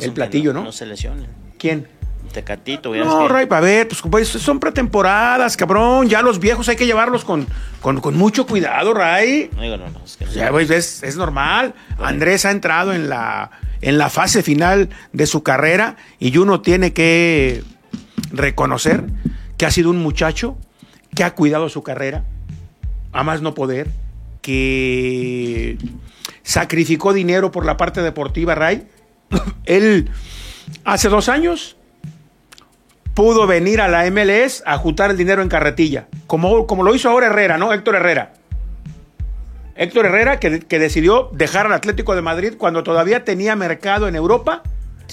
[0.00, 0.64] el platillo, ¿no?
[0.64, 1.26] No se lesionen.
[1.58, 1.86] ¿Quién?
[2.32, 6.08] Tecatito, No, Ray, a ver, pues, pues, son pretemporadas, cabrón.
[6.08, 7.46] Ya los viejos hay que llevarlos con,
[7.80, 9.50] con, mucho cuidado, Ray.
[9.56, 10.04] No, no, no.
[10.04, 11.74] Es, que ya, es, es, normal.
[11.98, 13.50] Andrés ha entrado en la,
[13.80, 17.62] en la fase final de su carrera y uno tiene que
[18.30, 19.04] reconocer
[19.56, 20.58] que ha sido un muchacho
[21.14, 22.24] que ha cuidado su carrera,
[23.12, 23.88] a más no poder
[24.40, 25.78] que
[26.42, 28.86] sacrificó dinero por la parte deportiva, Ray.
[29.64, 30.10] Él
[30.84, 31.76] hace dos años
[33.14, 37.10] pudo venir a la MLS a juntar el dinero en carretilla, como, como lo hizo
[37.10, 37.72] ahora Herrera, ¿no?
[37.72, 38.34] Héctor Herrera.
[39.74, 44.62] Héctor Herrera, que, decidió dejar al Atlético de Madrid cuando todavía tenía mercado en Europa.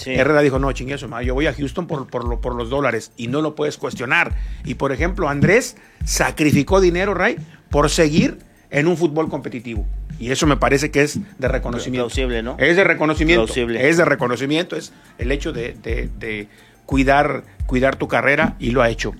[0.04, 3.28] Herrera dijo, no, chingue eso, yo voy a Houston por, por, por, los dólares y
[3.28, 4.34] no lo puedes cuestionar.
[4.64, 7.36] Y por ejemplo, Andrés sacrificó dinero, Ray,
[7.70, 8.38] por seguir
[8.70, 9.86] en un fútbol competitivo.
[10.18, 12.06] Y eso me parece que es de reconocimiento.
[12.06, 12.56] Plausible, ¿no?
[12.58, 13.52] Es de reconocimiento.
[13.54, 16.48] Es de reconocimiento, es el hecho de,
[16.86, 19.12] cuidar, cuidar tu carrera y lo ha hecho.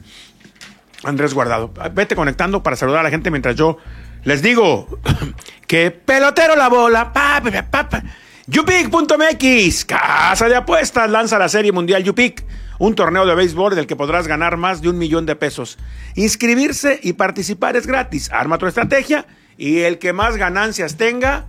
[1.05, 3.77] Andrés Guardado, vete conectando para saludar a la gente mientras yo
[4.25, 4.89] les digo
[5.67, 7.13] que pelotero la bola.
[7.13, 8.03] Pa, pa, pa,
[8.47, 12.45] Yupic.mx, casa de apuestas, lanza la serie mundial Yupic
[12.79, 15.79] un torneo de béisbol del que podrás ganar más de un millón de pesos.
[16.15, 18.31] Inscribirse y participar es gratis.
[18.33, 21.47] Arma tu estrategia y el que más ganancias tenga,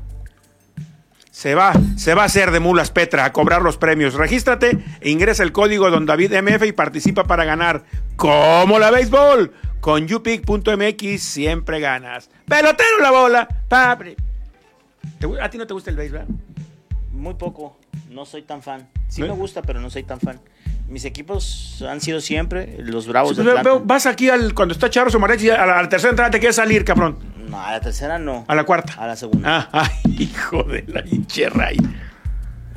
[1.31, 4.15] se va, se va a hacer de mulas Petra a cobrar los premios.
[4.15, 6.33] Regístrate e ingresa el código Don David
[6.65, 7.83] y participa para ganar.
[8.15, 9.53] Como la béisbol.
[9.79, 12.31] Con upic.mx siempre ganas.
[12.47, 13.47] Pelotero la bola.
[13.69, 16.25] ¿A ti no te gusta el béisbol?
[17.11, 17.77] Muy poco.
[18.09, 18.87] No soy tan fan.
[19.07, 20.39] Sí me gusta, pero no soy tan fan.
[20.87, 23.43] Mis equipos han sido siempre los Bravos de
[23.83, 26.85] Vas aquí al, cuando está Charros o Marechi, a la, tercera entrada te quieres salir,
[26.85, 27.17] cabrón.
[27.49, 28.45] No, a la tercera no.
[28.47, 28.93] A la cuarta.
[28.93, 29.69] A la segunda.
[29.71, 31.77] Ah, ay, hijo de la hinche Ray.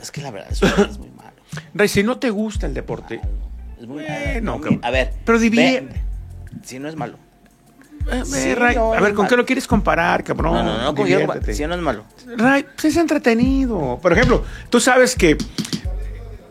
[0.01, 1.37] Es que la verdad, eso es muy malo.
[1.75, 3.21] Ray, si no te gusta el deporte.
[3.81, 4.81] Es muy malo.
[4.83, 5.13] a ver.
[5.25, 5.89] Pero divide.
[6.63, 7.17] Si no es malo.
[8.13, 10.55] Eh, Ray, a ver, ¿con qué lo quieres comparar, cabrón?
[10.55, 11.07] No, no, no,
[11.55, 12.05] si no es malo.
[12.37, 13.99] Ray, pues es entretenido.
[14.03, 15.37] Por ejemplo, tú sabes que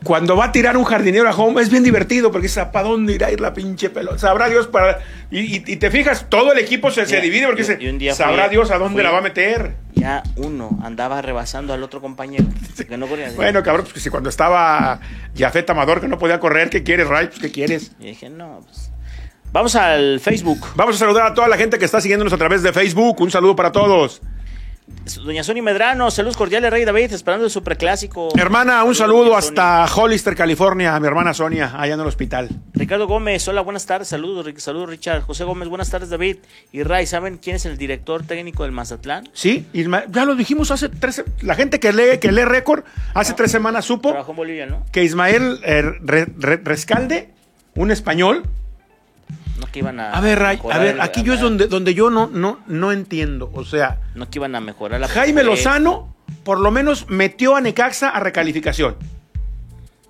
[0.04, 3.14] cuando va a tirar un jardinero a home es bien divertido porque sabe para dónde
[3.14, 4.18] irá a ir la pinche pelota.
[4.18, 5.00] Sabrá Dios para.
[5.32, 7.78] Y, te fijas, todo el equipo se, se divide porque se,
[8.14, 9.76] sabrá Dios a dónde la va a meter.
[9.94, 12.46] Ya uno andaba rebasando al otro compañero.
[13.36, 15.00] bueno, cabrón, pues que si cuando estaba
[15.38, 17.28] Jafet Amador que no podía correr, ¿qué quieres, Ray?
[17.28, 17.92] Pues ¿qué quieres?
[18.00, 18.92] Y dije, no, pues.
[19.52, 20.60] Vamos al Facebook.
[20.76, 23.20] Vamos a saludar a toda la gente que está siguiéndonos a través de Facebook.
[23.22, 24.22] Un saludo para todos.
[25.24, 28.30] Doña Sonia Medrano, saludos cordiales, Rey David, esperando el superclásico.
[28.38, 32.50] Hermana, un saludo hasta Hollister, California, a mi hermana Sonia, allá en el hospital.
[32.74, 35.22] Ricardo Gómez, hola, buenas tardes, saludos, saludos Richard.
[35.22, 36.38] José Gómez, buenas tardes, David.
[36.72, 39.30] Y Ray, ¿saben quién es el director técnico del Mazatlán?
[39.34, 42.84] Sí, ya lo dijimos hace tres, la gente que lee, que lee récord,
[43.14, 44.16] hace tres semanas supo
[44.92, 45.82] que Ismael eh,
[46.64, 47.30] Rescalde,
[47.76, 48.44] un español,
[49.60, 50.12] no que iban a.
[50.12, 53.50] A ver, Ray, a ver, aquí yo es donde, donde yo no, no, no entiendo.
[53.54, 54.00] O sea.
[54.16, 55.08] No que iban a mejorar la.
[55.08, 58.96] Jaime Lozano, por lo menos, metió a Necaxa a recalificación.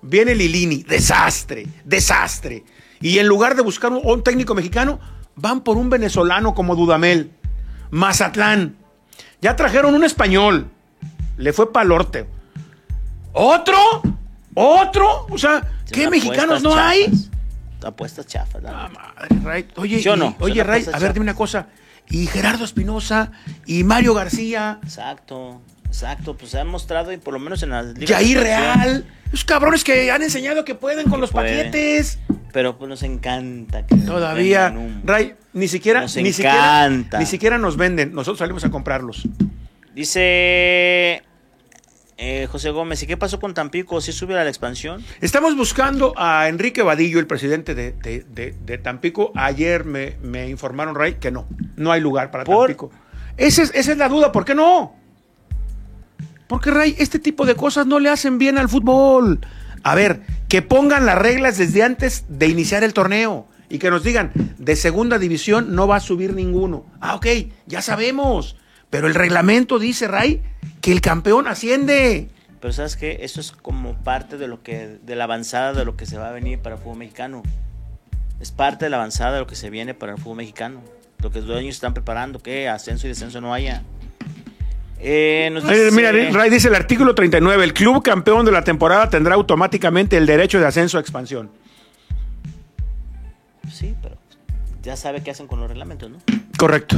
[0.02, 2.64] Viene Lilini, desastre, desastre.
[3.00, 5.00] Y en lugar de buscar un, técnico mexicano,
[5.36, 7.30] van por un venezolano como Dudamel.
[7.90, 8.76] Mazatlán.
[9.40, 10.70] Ya trajeron un español.
[11.36, 12.26] Le fue palorte.
[13.32, 13.76] ¿Otro?
[14.54, 15.26] ¿Otro?
[15.30, 17.10] O sea, ¿qué mexicanos no hay?
[17.84, 18.62] Apuestas chafas.
[18.66, 19.68] Ah, madre, Ray.
[19.76, 20.02] Oye,
[20.40, 21.68] oye Ray, a ver, dime una cosa.
[22.08, 23.30] Y Gerardo Espinosa
[23.66, 24.80] y Mario García.
[24.82, 26.36] Exacto, exacto.
[26.36, 28.18] Pues se han mostrado, y por lo menos en las ligas.
[28.18, 29.06] ahí Real.
[29.28, 32.18] Esos cabrones que han enseñado que pueden con los paquetes.
[32.52, 37.76] Pero pues nos encanta que Todavía, Ray, ni siquiera, nos ni siquiera, ni siquiera nos
[37.76, 38.12] venden.
[38.12, 39.28] Nosotros salimos a comprarlos.
[39.94, 41.22] Dice
[42.22, 43.98] eh, José Gómez, ¿y qué pasó con Tampico?
[44.02, 45.02] ¿Si subió a la expansión?
[45.22, 49.32] Estamos buscando a Enrique Vadillo, el presidente de, Tampico.
[49.34, 52.90] Ayer me, informaron, Ray, que no, no hay lugar para Tampico.
[53.38, 54.94] Esa es, esa es la duda, ¿por qué no?
[56.46, 59.40] Porque, Ray, este tipo de cosas no le hacen bien al fútbol.
[59.82, 64.02] A ver, que pongan las reglas desde antes de iniciar el torneo y que nos
[64.02, 66.84] digan, de segunda división no va a subir ninguno.
[67.00, 67.26] Ah, ok,
[67.66, 68.56] ya sabemos.
[68.90, 70.42] Pero el reglamento dice, Ray,
[70.80, 72.28] que el campeón asciende.
[72.60, 75.96] Pero sabes que eso es como parte de lo que, de la avanzada de lo
[75.96, 77.42] que se va a venir para el fútbol mexicano.
[78.40, 80.82] Es parte de la avanzada de lo que se viene para el fútbol mexicano.
[81.22, 83.82] Lo que los dueños están preparando, que ascenso y descenso no haya.
[84.98, 85.50] Eh,
[85.92, 90.26] mira, Ray dice el artículo 39, el club campeón de la temporada tendrá automáticamente el
[90.26, 91.50] derecho de ascenso a expansión.
[93.72, 94.16] Sí, pero
[94.82, 96.18] ya sabe qué hacen con los reglamentos, ¿no?
[96.58, 96.96] Correcto.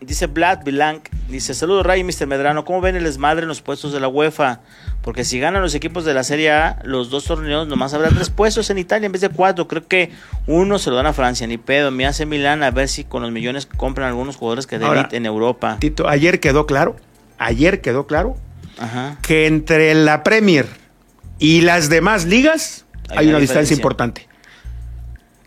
[0.00, 2.26] Dice Vlad Vilank, dice, saludos Ray y Mr.
[2.26, 4.60] Medrano, ¿cómo ven el desmadre en los puestos de la UEFA?
[5.00, 8.28] Porque si ganan los equipos de la Serie A, los dos torneos, nomás habrá tres
[8.28, 9.66] puestos en Italia en vez de cuatro.
[9.68, 10.10] Creo que
[10.46, 11.90] uno se lo dan a Francia, ni pedo.
[11.90, 15.24] Me hace Milán a ver si con los millones compran algunos jugadores que de en
[15.24, 15.78] Europa.
[15.80, 16.96] Tito, ayer quedó claro,
[17.38, 18.36] ayer quedó claro
[19.22, 20.66] que entre la Premier
[21.38, 24.28] y las demás ligas hay, una distancia importante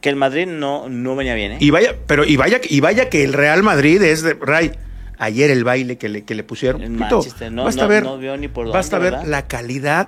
[0.02, 1.54] que el Madrid no, no venía bien.
[1.54, 1.58] ¿eh?
[1.60, 4.72] Y vaya, pero y vaya, y vaya que el Real Madrid es de Ray.
[5.18, 6.82] Ayer el baile que le, que le pusieron.
[6.82, 10.08] En Manchester, no, basta ver, vio ni por dónde, Basta ver la calidad.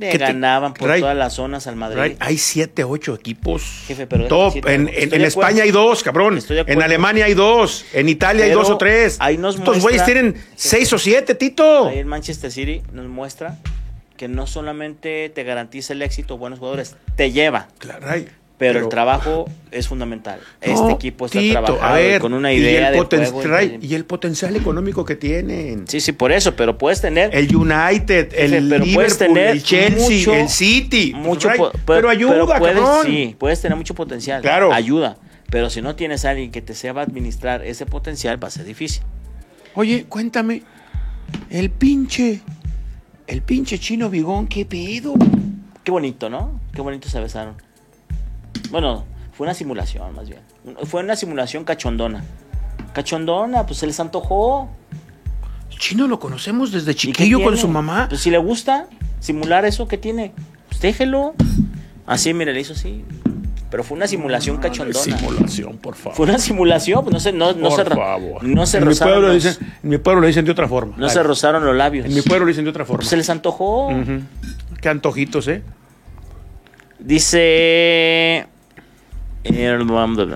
[0.00, 2.16] que ganaban por todas las zonas al Madrid.
[2.18, 4.56] hay siete, ocho equipos Jefe, pero top.
[4.66, 6.40] en, en, España hay dos, cabrón.
[6.48, 7.84] En Alemania hay dos.
[7.92, 9.16] En Italia hay dos o tres.
[9.20, 11.86] Ahí nos Estos güeyes tienen seis o siete, Tito.
[11.86, 13.58] Ahí en Manchester City nos muestra
[14.20, 17.68] que no solamente te garantiza el éxito buenos jugadores, te lleva.
[17.78, 18.06] Claro,
[18.60, 20.38] pero, el trabajo es fundamental.
[20.60, 25.02] este equipo está trabajando con una idea y el de juego y el potencial económico
[25.06, 25.88] que tienen.
[25.88, 31.14] Sí, sí, por eso, pero puedes tener el United, el Liverpool, el Chelsea, el City,
[31.16, 31.48] mucho,
[31.86, 34.42] pero, ayuda, puedes, Sí, puedes tener mucho potencial.
[34.42, 34.74] Claro.
[34.74, 35.16] Ayuda,
[35.48, 38.66] pero si no tienes a alguien que te sepa administrar ese potencial va a ser
[38.66, 39.02] difícil.
[39.74, 40.64] Oye, cuéntame,
[41.48, 42.42] el pinche
[43.26, 45.14] el pinche chino bigón, qué pedo.
[45.82, 46.60] Qué bonito, ¿no?
[46.74, 47.69] Qué bonito se besaron.
[48.70, 50.40] Bueno, fue una simulación más bien.
[50.84, 52.24] Fue una simulación cachondona.
[52.92, 54.68] Cachondona, pues se les antojó.
[55.70, 58.06] Chino lo conocemos desde chiquillo con su mamá.
[58.08, 58.86] Pues si le gusta
[59.18, 60.32] simular eso, ¿qué tiene?
[60.68, 61.34] Pues déjelo.
[62.06, 63.04] Así, mire, le hizo así.
[63.70, 64.98] Pero fue una simulación no, cachondona.
[64.98, 66.16] Simulación, por favor.
[66.16, 68.42] Fue una simulación, pues no se, no, no por se, favor.
[68.42, 69.14] no se en rozaron.
[69.14, 70.96] Mi pueblo los, dicen, en mi pueblo lo dicen de otra forma.
[70.96, 71.12] No Ay.
[71.12, 72.04] se rozaron los labios.
[72.06, 72.98] En mi pueblo lo dicen de otra forma.
[72.98, 73.86] Pues se les antojó.
[73.88, 74.22] Uh -huh.
[74.80, 75.62] Qué antojitos, ¿eh?
[77.00, 78.46] Dice.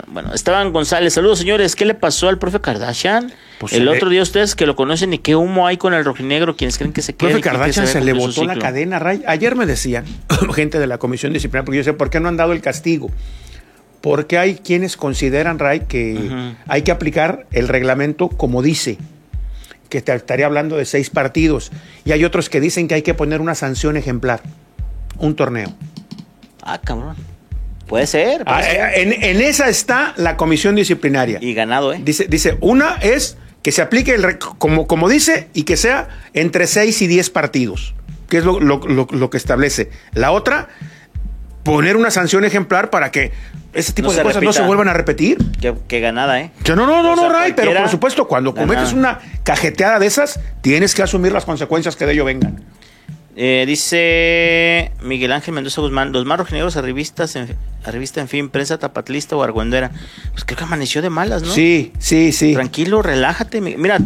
[0.09, 1.77] Bueno, Esteban González, saludos señores.
[1.77, 3.33] ¿Qué le pasó al profe Kardashian?
[3.59, 6.57] Pues el otro día ustedes que lo conocen y qué humo hay con el rojinegro,
[6.57, 7.31] quienes creen que se quede.
[7.31, 9.23] Profe Kardashian se, se, le botó la cadena, Ray.
[9.27, 10.05] Ayer me decían,
[10.55, 13.11] gente de la comisión disciplinaria, porque yo sé por qué no han dado el castigo.
[14.01, 16.57] Porque hay quienes consideran, Ray, que uh -huh.
[16.69, 18.99] hay que aplicar el reglamento como dice,
[19.91, 21.71] que te estaría hablando de seis partidos.
[22.05, 24.41] Y hay otros que dicen que hay que poner una sanción ejemplar,
[25.19, 25.75] un torneo.
[26.65, 27.15] Ah, cabrón.
[27.87, 28.45] Puede ser.
[28.45, 28.99] Puede ah, ser.
[28.99, 31.39] En, en, esa está la comisión disciplinaria.
[31.41, 32.01] Y ganado, ¿eh?
[32.03, 36.67] Dice, dice una es que se aplique el, como, como dice y que sea entre
[36.67, 37.95] 6 y 10 partidos,
[38.29, 39.91] que es lo, lo, lo, lo, que establece.
[40.15, 40.69] La otra,
[41.63, 43.33] poner una sanción ejemplar para que
[43.75, 45.39] ese tipo No de cosas no se vuelvan a repetir.
[45.61, 46.51] Qué, qué ganada, ¿eh?
[46.63, 49.99] Que no, no, no, O sea, no, Ray, pero por supuesto, cuando cometes una cajeteada
[49.99, 52.63] de esas, tienes que asumir las consecuencias que de ello vengan.
[53.37, 58.29] Eh, dice Miguel Ángel Mendoza Guzmán, los más rojinegros a revistas, en, a revista en
[58.29, 59.91] fin, prensa tapatlista o argüendera.
[60.33, 61.51] Pues creo que amaneció de malas, ¿no?
[61.53, 62.53] Sí, sí, sí.
[62.55, 63.61] Tranquilo, relájate.
[63.61, 63.99] mi- Mira,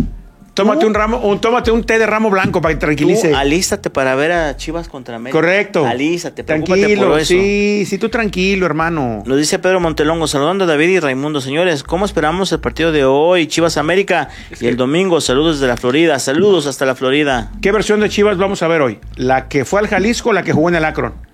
[0.59, 3.29] Tómate un ramo, un, tómate un té de ramo blanco para que tranquilice.
[3.31, 5.39] Tú alístate para ver a Chivas contra América.
[5.39, 5.87] Correcto.
[5.87, 7.29] Alístate, Tranquilo, por eso.
[7.29, 9.23] sí, sí, tú tranquilo, hermano.
[9.25, 11.41] Nos dice Pedro Montelongo, saludando a David y Raimundo.
[11.41, 13.47] Señores, ¿cómo esperamos el partido de hoy?
[13.47, 14.31] Chivas América.
[14.61, 16.19] y el domingo, saludos desde la Florida.
[16.19, 17.53] Saludos hasta la Florida.
[17.63, 18.99] ¿Qué versión de Chivas vamos a ver hoy?
[19.15, 21.28] ¿La que fue al Jalisco o la que jugó en el Akron?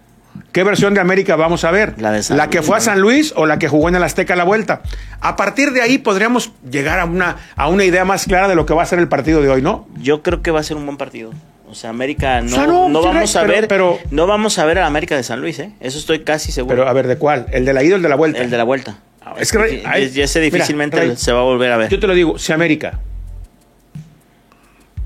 [0.53, 1.95] ¿Qué versión de América vamos a ver?
[2.01, 2.81] La de San que Luis, fue a.
[2.81, 4.83] San Luis o la que jugó en el Azteca a la vuelta?
[5.21, 8.65] A partir de ahí podríamos llegar a una, a una idea más clara de lo
[8.67, 9.89] que va a ser el partido de hoy, ¿no?
[9.99, 11.33] Yo creo que va a ser un buen partido.
[11.69, 14.27] O sea, América no, O sea, no, no sí, vamos a pero- ver, pero- no
[14.29, 15.73] vamos a ver a la América de San Luis, ¿eh?
[15.81, 16.77] Eso estoy casi seguro.
[16.77, 17.47] Pero a ver, ¿de cuál?
[17.51, 18.39] ¿El de la ida o el de la vuelta?
[18.41, 18.99] el de la vuelta.
[19.39, 21.89] Es que, Ray, Y- ay, y ese mira, difícilmente se va a volver a ver.
[21.89, 23.01] Yo te lo digo, si América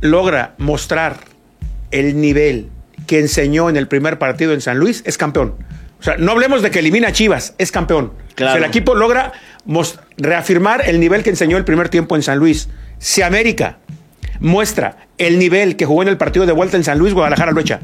[0.00, 1.16] logra mostrar
[1.90, 2.68] el nivel
[3.08, 5.54] que enseñó en el primer partido en San Luis, es campeón.
[5.98, 8.12] O sea, no hablemos de que elimina a Chivas, es campeón.
[8.36, 8.52] Claro.
[8.52, 9.32] O sea, el equipo logra
[10.16, 12.68] reafirmar el nivel que enseñó el primer tiempo en San Luis.
[12.98, 13.78] Si América
[14.38, 17.60] muestra el nivel que jugó en el partido de vuelta en San Luis, Guadalajara lo
[17.60, 17.80] echa.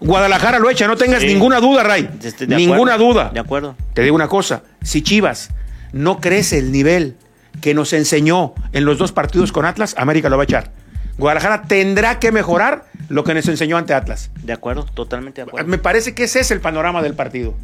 [0.00, 1.26] Guadalajara lo echa, no tengas Sí.
[1.28, 2.08] ninguna duda, Ray.
[2.48, 3.30] Ninguna acuerdo, duda.
[3.34, 3.76] De acuerdo.
[3.94, 5.50] Te digo una cosa, si Chivas
[5.92, 7.16] no crece el nivel
[7.60, 10.70] que nos enseñó en los dos partidos con Atlas, América lo va a echar.
[11.18, 14.30] Guadalajara tendrá que mejorar lo que nos enseñó ante Atlas.
[14.42, 15.68] De acuerdo, totalmente de acuerdo.
[15.68, 17.54] Me parece que ese es el panorama del partido.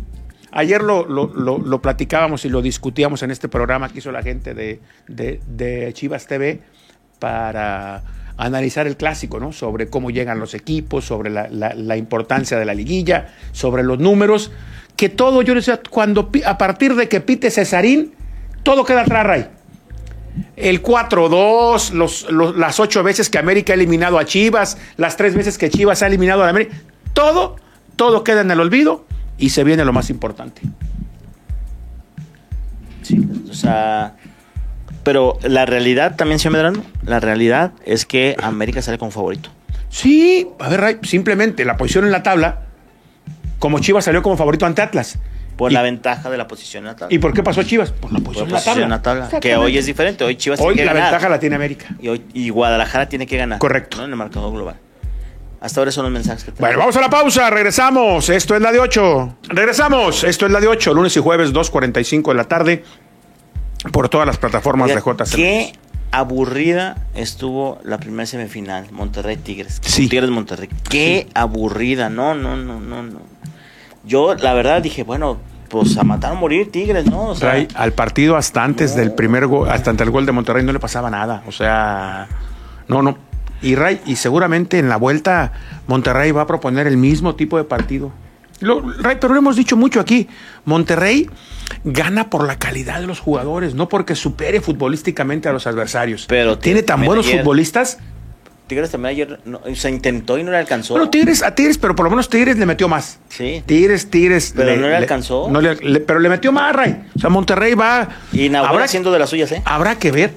[0.51, 4.23] Ayer lo, lo- lo- lo platicábamos y lo discutíamos en este programa que hizo la
[4.23, 6.61] gente de, de- de Chivas TV
[7.19, 8.03] para
[8.37, 9.53] analizar el clásico, ¿no?
[9.53, 13.99] Sobre cómo llegan los equipos, sobre la, la- la importancia de la liguilla, sobre los
[13.99, 14.51] números,
[14.97, 18.13] que todo, yo decía, cuando a partir de que pite Cesarín,
[18.63, 19.47] todo queda atrás, Ray.
[20.63, 25.35] El 4-2, los, los- las ocho veces que América ha eliminado a Chivas, las tres
[25.35, 26.75] veces que Chivas ha eliminado a América,
[27.13, 27.57] todo,
[27.97, 29.05] todo queda en el olvido
[29.39, 30.63] y se viene lo más importante.
[33.03, 34.15] Sí, o sea,
[35.03, 39.51] pero la realidad también, señor Medrano, la realidad es que América sale como favorito.
[39.89, 42.63] Sí, a ver, Ray, simplemente la posición en la tabla,
[43.59, 45.19] como Chivas salió como favorito ante Atlas.
[45.63, 47.15] Por ¿Y- la ventaja de la posición en la tabla.
[47.15, 47.93] ¿Y por qué pasó Chivas?
[47.93, 49.29] Por la Por posición, la posición en la tabla.
[49.41, 50.25] Que hoy es diferente.
[50.25, 51.13] Hoy Chivas Hoy tiene la que ganar.
[51.13, 51.87] ventaja la tiene América.
[52.01, 53.59] Y, hoy, y Guadalajara tiene que ganar.
[53.61, 53.99] Correcto.
[53.99, 54.05] ¿no?
[54.05, 54.75] En el marcador global.
[55.61, 56.79] Hasta ahora son los mensajes que Bueno, tenemos.
[56.81, 58.29] vamos a la pausa, regresamos.
[58.29, 59.37] Esto es la de 8.
[59.51, 60.25] Regresamos.
[60.25, 62.83] Esto es la de 8, lunes y jueves, 2.45 de la tarde,
[63.93, 65.37] por todas las plataformas Oiga, de JC.
[65.37, 65.73] Qué
[66.11, 69.79] aburrida estuvo la primera semifinal, Monterrey Tigres.
[69.83, 70.09] Sí.
[70.09, 70.69] Tigres Monterrey.
[70.91, 72.09] Qué aburrida.
[72.11, 73.21] No, no, no, no, no.
[74.05, 75.39] Yo, la verdad, dije, bueno,
[75.73, 77.29] pues a matar o morir Tigres, ¿no?
[77.31, 80.63] O sea, al partido hasta antes del primer gol, hasta ante el gol de Monterrey
[80.63, 81.43] no le pasaba nada.
[81.47, 82.29] O sea,
[82.89, 83.17] no, no.
[83.63, 85.53] Y Ray, y seguramente en la vuelta
[85.87, 88.13] Monterrey va a proponer el mismo tipo de partido.
[88.61, 90.29] Lo, Ray, pero lo hemos dicho mucho aquí.
[90.67, 91.31] Monterrey
[91.85, 96.27] gana por la calidad de los jugadores, no porque supere futbolísticamente a los adversarios.
[96.29, 97.99] Pero tiene tan buenos ayer- futbolistas.
[98.67, 100.95] Tigres también ayer no, se intentó y no le alcanzó.
[100.95, 103.19] Bueno, Tigres, a Tigres, pero por lo menos Tigres le metió más.
[103.29, 103.63] Sí.
[103.67, 104.55] Tigres, Tigres.
[104.57, 105.49] Pero no le alcanzó.
[105.51, 107.03] no le- le- pero le metió más, Ray.
[107.15, 108.09] O sea, Monterrey va.
[108.33, 109.63] Y Nahuel habrá, haciendo de las suyas, ¿eh?
[109.67, 110.33] habrá que ver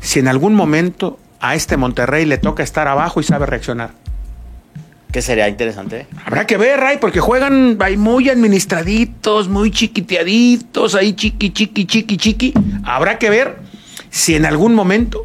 [0.00, 3.90] si en algún momento a este Monterrey le toca estar abajo y sabe reaccionar.
[5.12, 6.00] Que sería interesante.
[6.00, 6.06] ¿eh?
[6.24, 12.16] Habrá que ver, Ray, porque juegan ahí muy administraditos, muy chiquiteaditos, ahí chiqui, chiqui, chiqui,
[12.16, 12.54] chiqui.
[12.84, 13.56] Habrá que ver
[14.10, 15.22] si en algún momento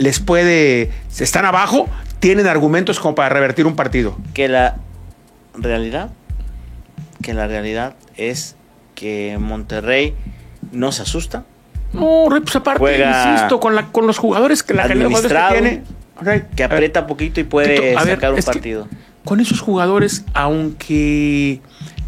[0.00, 1.86] les puede, están abajo,
[2.20, 4.16] tienen argumentos como para revertir un partido.
[4.32, 4.76] Que la
[5.54, 6.10] realidad,
[7.22, 8.56] que la realidad es
[8.94, 10.14] que Monterrey
[10.72, 11.44] no se asusta.
[11.92, 15.82] No, pues aparte, insisto, con, la, con los jugadores que la calidad que tiene.
[16.56, 18.88] que aprieta poquito y puede sacar un partido.
[19.24, 21.60] con esos jugadores, aunque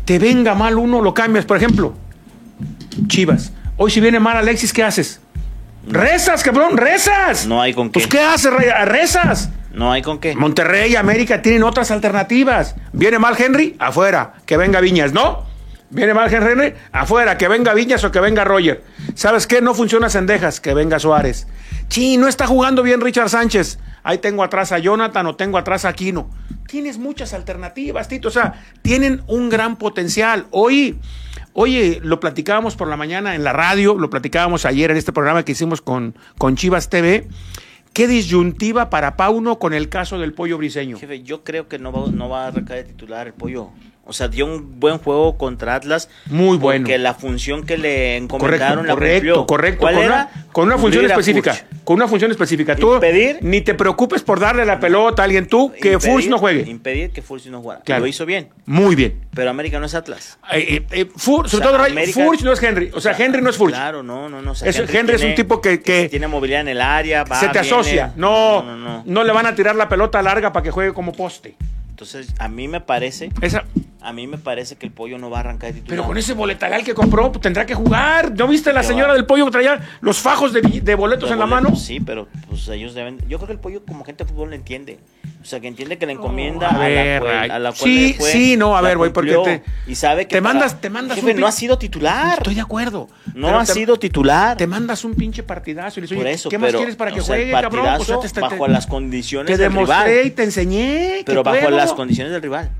[0.06, 1.44] te venga mal uno, lo cambias.
[1.44, 1.92] Por ejemplo,
[3.08, 3.52] Chivas.
[3.76, 5.20] Hoy si viene mal Alexis, ¿qué haces?
[5.86, 7.46] Rezas, cabrón, rezas.
[7.46, 7.94] No hay con qué.
[7.94, 8.52] Pues ¿qué haces?
[8.84, 9.50] Rezas.
[9.72, 10.34] No hay con qué.
[10.36, 12.76] Monterrey y América tienen otras alternativas.
[12.92, 15.44] Viene mal Henry, afuera, que venga Viñas, ¿no?
[15.90, 18.82] Viene mal Henry, afuera, que venga Viñas o que venga Roger.
[19.14, 19.60] ¿Sabes qué?
[19.60, 21.46] No funciona Sendejas, que venga Suárez.
[21.88, 23.78] Sí, no está jugando bien Richard Sánchez.
[24.02, 26.30] Ahí tengo atrás a Jonathan o tengo atrás a Aquino.
[26.66, 28.28] Tienes muchas alternativas, Tito.
[28.28, 30.46] O sea, tienen un gran potencial.
[30.50, 30.98] Hoy
[31.54, 35.44] Oye, lo platicábamos por la mañana en la radio, lo platicábamos ayer en este programa
[35.44, 37.28] que hicimos con, con Chivas TV.
[37.92, 40.96] ¿Qué disyuntiva para Pauno con el caso del pollo briseño?
[40.96, 43.70] Jefe, yo creo que no va, no va a recaer titular el pollo.
[44.04, 46.08] O sea, dio un buen juego contra Atlas.
[46.26, 46.84] Muy bueno.
[46.84, 50.30] Porque la función que le encomendaron correcto, la Correcto, ¿Cuál con, era?
[50.32, 51.56] Una, con una función específica.
[51.84, 52.74] Con una función específica.
[52.74, 56.38] Tú impedir, ni te preocupes por darle la pelota a alguien tú que Furch no
[56.38, 56.68] juegue.
[56.68, 57.80] Impedir que Furch no juegue.
[57.86, 58.48] Lo hizo bien.
[58.66, 59.20] Muy bien.
[59.34, 60.36] Pero América no es Atlas.
[60.52, 61.78] Eh, eh, sobre todo
[62.12, 62.90] Furch no es Henry.
[62.94, 63.72] O sea, Henry no es Furch.
[63.72, 64.52] Claro, no, no, no.
[64.62, 67.24] Henry, es un tipo que, que, tiene movilidad en el área.
[67.38, 68.12] se te asocia.
[68.16, 71.12] No, no, no, no, le van a tirar la pelota larga para que juegue como
[71.12, 71.54] poste.
[71.90, 73.30] Entonces, a mí me parece.
[73.42, 73.64] Esa,
[74.02, 75.96] a mí me parece que el pollo no va a arrancar de titular.
[75.96, 78.32] Pero con ese boletagal que compró, pues, tendrá que jugar.
[78.32, 81.76] ¿No viste la señora del pollo que traía los fajos de, boletos en la mano?
[81.76, 83.18] Sí, pero pues ellos deben.
[83.28, 84.98] Yo creo que el pollo, como gente de fútbol, lo entiende.
[85.40, 88.96] O sea, que entiende que la encomienda a, la cual, Sí, sí, no, a ver,
[88.96, 89.62] güey, porque te.
[89.86, 90.36] Y sabe que.
[90.36, 91.18] Te mandas, te mandas.
[91.18, 92.38] Jefe, no ha sido titular.
[92.38, 93.08] Estoy de acuerdo.
[93.34, 94.56] No ha sido titular.
[94.56, 97.52] Te mandas un pinche partidazo y le dices, eso, ¿qué más quieres para que juegue,
[97.52, 97.86] cabrón?
[97.96, 100.04] Pues, bajo las condiciones del rival.
[100.04, 101.22] Te demostré y te enseñé.
[101.24, 102.70] Pero bajo las condiciones del rival.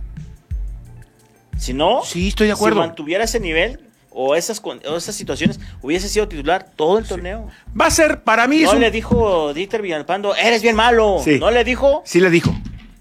[1.57, 2.83] Si no, sí, estoy de acuerdo.
[2.83, 3.81] si mantuviera ese nivel
[4.15, 4.63] o esas,
[4.97, 7.49] esas situaciones, hubiese sido titular todo el torneo.
[7.79, 8.63] Va a ser, para mí...
[8.63, 11.21] No le dijo Dieter Villalpando, eres bien malo.
[11.39, 12.03] ¿No le dijo?
[12.05, 12.55] Sí le dijo.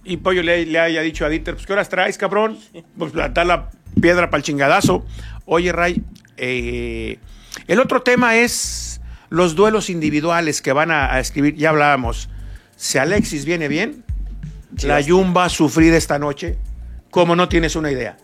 [0.04, 2.58] Y Pollo le, le haya dicho a Dieter, pues ¿qué horas traes, cabrón?
[2.98, 5.06] Pues plantar la piedra para el chingadazo.
[5.46, 6.02] Oye, Ray,
[6.38, 7.20] eh,
[7.68, 11.56] el otro tema es los duelos individuales que van a, escribir.
[11.56, 12.30] Ya hablábamos.
[12.76, 14.04] Si Alexis viene bien,
[14.82, 16.58] la Jun va a sufrir esta noche
[17.12, 18.18] como no tienes una idea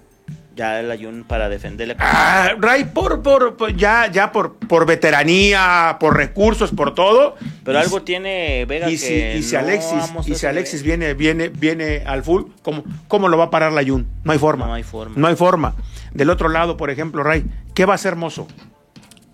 [0.57, 1.95] ya el Ayun para defenderle.
[1.99, 7.35] Ah, Ray, por, por, ya, ya por, por veteranía, por recursos, por todo.
[7.63, 12.03] Pero algo tiene Vega y si, y si Alexis, y si Alexis viene, viene, viene
[12.05, 14.07] al full, ¿cómo, ¿cómo lo va a parar la Ayun?
[14.23, 14.65] No hay forma.
[14.65, 15.13] No hay forma.
[15.15, 15.75] No hay forma.
[16.11, 18.47] Del otro lado, por ejemplo, Ray, ¿qué va a hacer Mozo?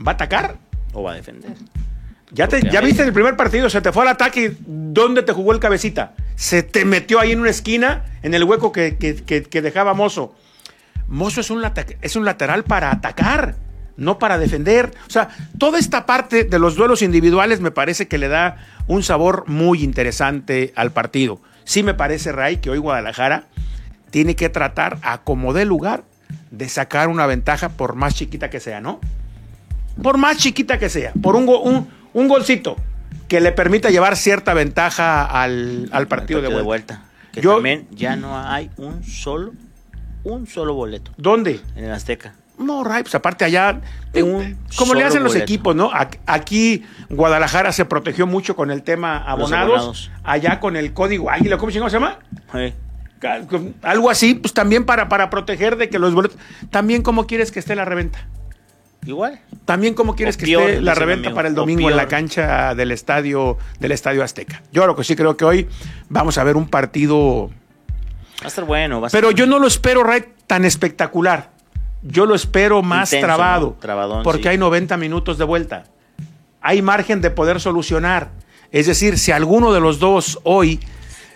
[0.06, 0.58] ¿Va a atacar?
[0.92, 1.54] ¿O va a defender?
[2.32, 4.56] Ya, te, ya viste en el primer partido, se te fue al ataque.
[4.60, 6.16] ¿Dónde te jugó el cabecita?
[6.36, 10.36] Se te metió ahí en una esquina, en el hueco que, que, que dejaba Mozo
[11.08, 11.64] Mozo es un,
[12.02, 13.56] es un lateral para atacar,
[13.98, 14.92] no para defender.
[15.08, 19.04] O sea, toda esta parte de los duelos individuales me parece que le da un
[19.04, 21.40] sabor muy interesante al partido.
[21.64, 23.46] Sí me parece, Ray, que hoy Guadalajara
[24.10, 26.04] tiene que tratar a como dé lugar
[26.52, 29.00] de sacar una ventaja por más chiquita que sea, ¿no?
[30.02, 32.78] Por más chiquita que sea, por un, un, un golcito
[33.28, 37.04] que le permita llevar cierta ventaja al, partido, de vuelta.
[37.32, 39.54] Que también ya no hay un solo
[40.24, 41.12] un solo boleto.
[41.18, 41.62] ¿Dónde?
[41.76, 42.36] En el Azteca.
[42.58, 43.82] No, Ray, pues aparte allá,
[44.78, 45.90] como le hacen los equipos, ¿no?
[46.28, 51.72] Aquí Guadalajara se protegió mucho con el tema abonados, allá con el código águila, ¿cómo
[51.72, 52.20] se llama?
[52.52, 52.74] Sí.
[53.82, 56.38] Algo así, pues también para, para proteger de que los boletos.
[56.70, 58.28] También, ¿cómo quieres que esté la reventa?
[59.06, 59.40] Igual.
[59.66, 63.58] También, ¿cómo quieres que esté la reventa para el domingo en la cancha del estadio,
[63.80, 64.62] del estadio Azteca?
[64.72, 65.68] Yo lo que sí creo que hoy
[66.10, 67.50] vamos a ver un partido
[68.42, 69.02] Va a estar bueno.
[69.02, 71.52] Va a Pero yo no lo espero, Ray, tan espectacular.
[72.02, 73.78] Yo lo espero más trabado.
[74.24, 75.86] porque hay 90 minutos de vuelta.
[76.62, 78.32] Hay margen de poder solucionar.
[78.72, 80.80] Es decir, si alguno de los dos hoy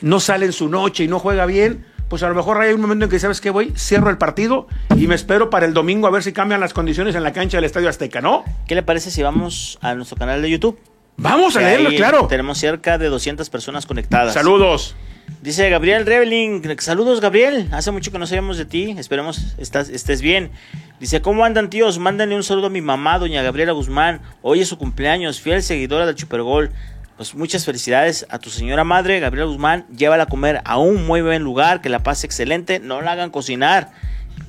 [0.01, 2.81] no sale en su noche y no juega bien, pues a lo mejor hay un
[2.81, 6.07] momento en que sabes que voy, cierro el partido y me espero para el domingo
[6.07, 8.43] a ver si cambian las condiciones en la cancha del Estadio Azteca, ¿no?
[8.67, 10.79] ¿Qué le parece si vamos a nuestro canal de YouTube?
[11.18, 12.28] Vamos a leerlo, claro.
[12.28, 14.34] Tenemos cerca de 200 personas conectadas.
[14.34, 14.95] Saludos.
[15.41, 20.22] Dice Gabriel Reveling, saludos Gabriel, hace mucho que no sabíamos de ti, esperemos estás, estés
[20.22, 20.51] bien.
[20.99, 21.99] Dice, ¿cómo andan tíos?
[21.99, 26.05] Mándale un saludo a mi mamá, doña Gabriela Guzmán, hoy es su cumpleaños, fiel seguidora
[26.05, 26.72] del Supergol.
[27.18, 31.22] Pues muchas felicidades a tu señora madre, Gabriela Guzmán, llévala a comer a un muy
[31.22, 33.91] buen lugar, que la pase excelente, no la hagan cocinar.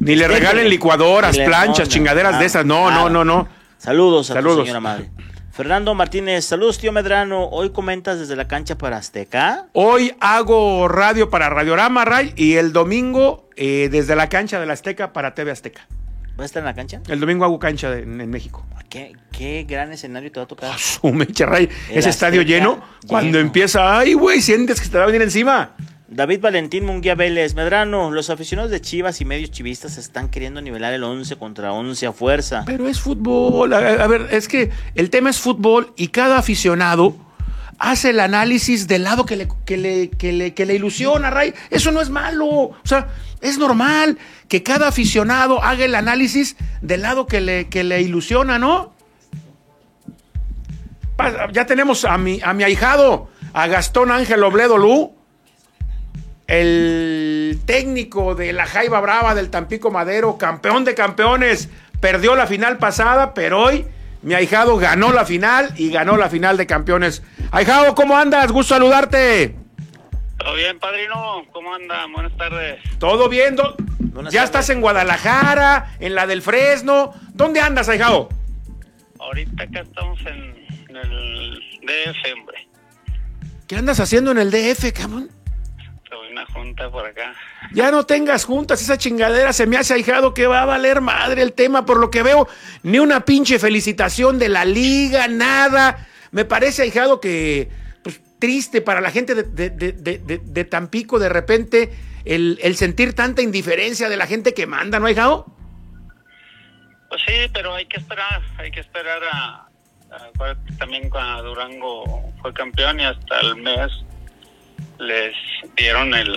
[0.00, 3.48] Ni le regalen licuadoras, planchas, chingaderas de esas, no, no, no, no.
[3.78, 5.10] Saludos a tu señora madre.
[5.58, 7.46] Fernando Martínez, saludos tío Medrano.
[7.46, 9.66] Hoy comentas desde la cancha para Azteca.
[9.72, 14.74] Hoy hago radio para Radiorama Ray y el domingo eh, desde la cancha de la
[14.74, 15.84] Azteca para TV Azteca.
[16.36, 17.00] ¿Vas a estar en la cancha?
[17.08, 18.64] El domingo hago cancha en, México.
[18.88, 20.76] ¿Qué, gran escenario te va a tocar.
[21.02, 21.68] Oh, Ray.
[21.90, 25.74] Ese estadio lleno, cuando empieza, ay, güey, sientes que te va a venir encima.
[26.10, 30.94] David Valentín Munguía Vélez, Medrano, los aficionados de Chivas y medios chivistas están queriendo nivelar
[30.94, 32.62] el 11 contra 11 a fuerza.
[32.64, 37.14] Pero es fútbol, a, ver, es que el tema es fútbol y cada aficionado
[37.78, 40.08] hace el análisis del lado que le, que le,
[40.54, 41.52] que le, ilusiona, Ray.
[41.68, 43.08] Eso no es malo, o sea,
[43.42, 44.16] es normal
[44.48, 48.94] que cada aficionado haga el análisis del lado que le, que le ilusiona, ¿no?
[51.52, 55.17] Ya tenemos a mi, a mi ahijado, a Gastón Ángel Obledo Lu
[56.48, 61.68] el técnico de la Jaiba Brava del Tampico Madero, campeón de campeones,
[62.00, 63.86] perdió la final pasada, pero hoy
[64.22, 67.22] mi ahijado ganó la final y ganó la final de campeones.
[67.50, 68.50] Ahijado, ¿cómo andas?
[68.50, 69.54] Gusto saludarte.
[70.38, 71.44] Todo bien, padrino.
[71.52, 72.06] ¿Cómo anda?
[72.14, 72.80] Buenas tardes.
[72.98, 73.56] Todo bien.
[74.30, 77.12] ya estás en Guadalajara, en la del Fresno.
[77.34, 78.30] ¿Dónde andas, ahijado?
[79.20, 82.68] Ahorita acá estamos en, en el DF, hombre.
[83.66, 85.28] ¿Qué andas haciendo en el DF, cabrón?
[86.38, 87.34] Una junta por acá.
[87.72, 91.42] Ya no tengas juntas, esa chingadera se me hace ahijado que va a valer madre
[91.42, 92.48] el tema, por lo que veo,
[92.82, 96.06] ni una pinche felicitación de la liga, nada.
[96.30, 97.68] Me parece ahijado que,
[98.02, 101.92] pues, triste para la gente de, Tampico de repente
[102.24, 105.46] el, sentir tanta indiferencia de la gente que manda, ¿no, ahijado?
[107.08, 109.68] Pues sí, pero hay que esperar, hay que esperar a,
[110.78, 113.90] también cuando Durango fue campeón y hasta el mes
[114.98, 115.34] les
[115.76, 116.36] dieron el,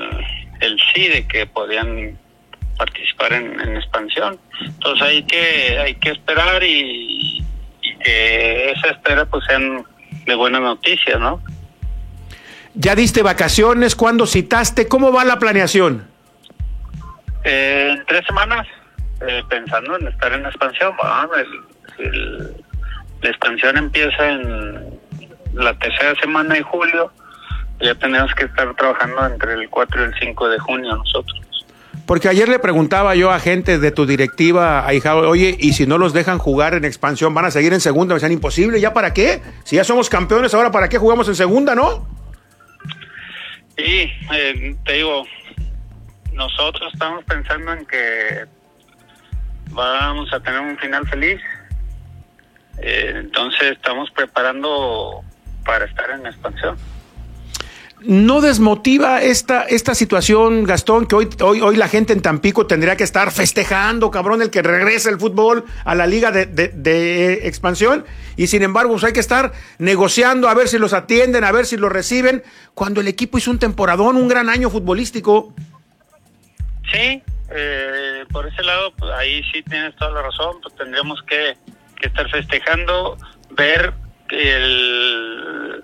[0.60, 2.18] el sí de que podían
[2.78, 4.40] participar en, expansión.
[4.60, 7.44] Entonces hay que hay que esperar y,
[8.04, 9.84] que esa espera pues sean
[10.26, 11.42] de buenas noticias, ¿no?
[12.74, 13.96] ¿Ya diste vacaciones?
[13.96, 14.88] ¿Cuándo citaste?
[14.88, 16.08] ¿Cómo va la planeación?
[17.44, 18.66] Eh, tres semanas,
[19.28, 20.94] eh, pensando en estar en expansión.
[23.22, 25.00] la expansión empieza en
[25.54, 27.12] la tercera semana de julio
[27.82, 31.42] ya tenemos que estar trabajando entre el 4 y el 5 de junio nosotros.
[32.06, 35.98] Porque ayer le preguntaba yo a gente de tu directiva, ahijado, oye, y si no
[35.98, 39.14] los dejan jugar en expansión, van a seguir en segunda, me decían, imposible, ¿ya para
[39.14, 39.42] qué?
[39.64, 42.08] Si ya somos campeones, ahora para qué jugamos en segunda, ¿no?
[43.78, 45.26] Sí, eh, te digo,
[46.34, 48.46] nosotros estamos pensando en que
[49.70, 51.40] vamos a tener un final feliz,
[52.80, 55.22] eh, entonces estamos preparando
[55.64, 56.78] para estar en expansión.
[58.04, 62.96] ¿No desmotiva esta, esta situación, Gastón, que hoy, hoy, hoy la gente en Tampico tendría
[62.96, 68.04] que estar festejando, cabrón, el que regrese el fútbol a la liga de, expansión?
[68.38, 71.68] Y sin embargo, pues hay que estar negociando a ver si los atienden, a ver
[71.68, 72.44] si los reciben,
[72.74, 75.54] cuando el equipo hizo un temporadón, un gran año futbolístico.
[76.92, 77.22] Sí,
[77.52, 81.56] eh, por ese lado, pues, ahí sí tienes toda la razón, pues tendríamos que,
[82.00, 83.16] que estar festejando,
[83.52, 83.94] ver
[84.30, 85.84] el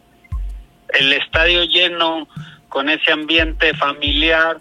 [0.94, 2.28] el estadio lleno,
[2.70, 4.58] con ese ambiente familiar,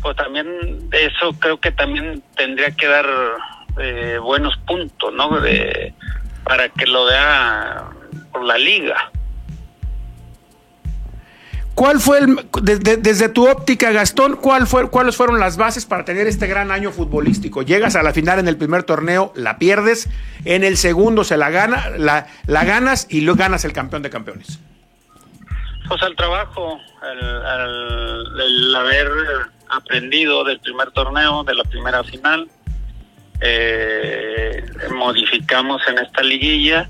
[0.00, 0.48] pues también
[0.90, 3.06] eso creo que también tendría que dar
[3.78, 5.40] eh, buenos puntos, ¿no?
[5.40, 5.94] De,
[6.44, 7.84] para que lo vea
[8.32, 9.10] por la liga.
[11.74, 16.26] ¿Cuál fue el, desde tu óptica, Gastón, cuál fue, cuáles fueron las bases para tener
[16.26, 17.62] este gran año futbolístico?
[17.62, 20.10] Llegas a la final en el primer torneo, la pierdes,
[20.44, 24.58] en el segundo se la gana, la ganas y luego ganas el campeón de campeones.
[25.88, 29.08] Pues al trabajo, el, haber
[29.68, 32.48] aprendido del primer torneo, de la primera final,
[33.40, 34.64] eh,
[34.94, 36.88] modificamos en esta liguilla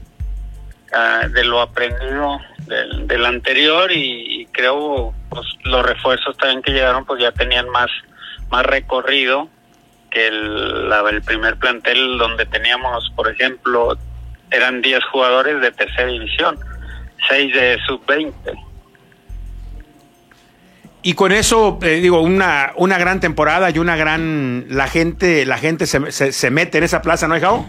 [0.92, 7.22] ah, de lo aprendido del, anterior y, creo pues los refuerzos también que llegaron pues
[7.22, 7.90] ya tenían más
[8.50, 9.48] más recorrido
[10.10, 13.96] que el, el primer plantel donde teníamos por ejemplo
[14.50, 16.58] eran 10 jugadores de tercera división
[17.28, 18.52] 6 de sub 20
[21.02, 24.66] y con eso, eh, digo, una, una gran temporada y una gran.
[24.68, 27.66] La gente, la gente se, se, mete en esa plaza, ¿no, Jao?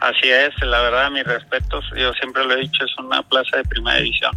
[0.00, 1.84] Así es, la verdad, mis respetos.
[1.96, 4.36] Yo siempre lo he dicho, es una plaza de primera división.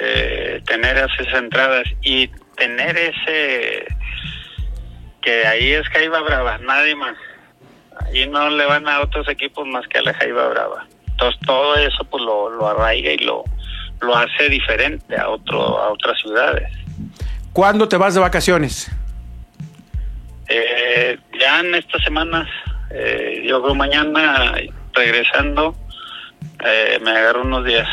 [0.00, 3.86] Eh, tener esas entradas y tener ese.
[5.20, 7.16] Que ahí es Jaiba Brava, nadie más.
[8.00, 10.86] Ahí no le van a otros equipos más que a la Jaiba Brava.
[11.06, 13.44] Entonces, todo eso pues lo, lo arraiga y lo,
[14.00, 16.81] lo hace diferente a, otro, a otras ciudades.
[17.52, 18.90] ¿Cuándo te vas de vacaciones?
[20.48, 22.48] Eh, ya en estas semanas,
[22.90, 24.54] eh, yo creo mañana
[24.94, 25.76] regresando,
[26.64, 27.88] Eh, me agarro unos días.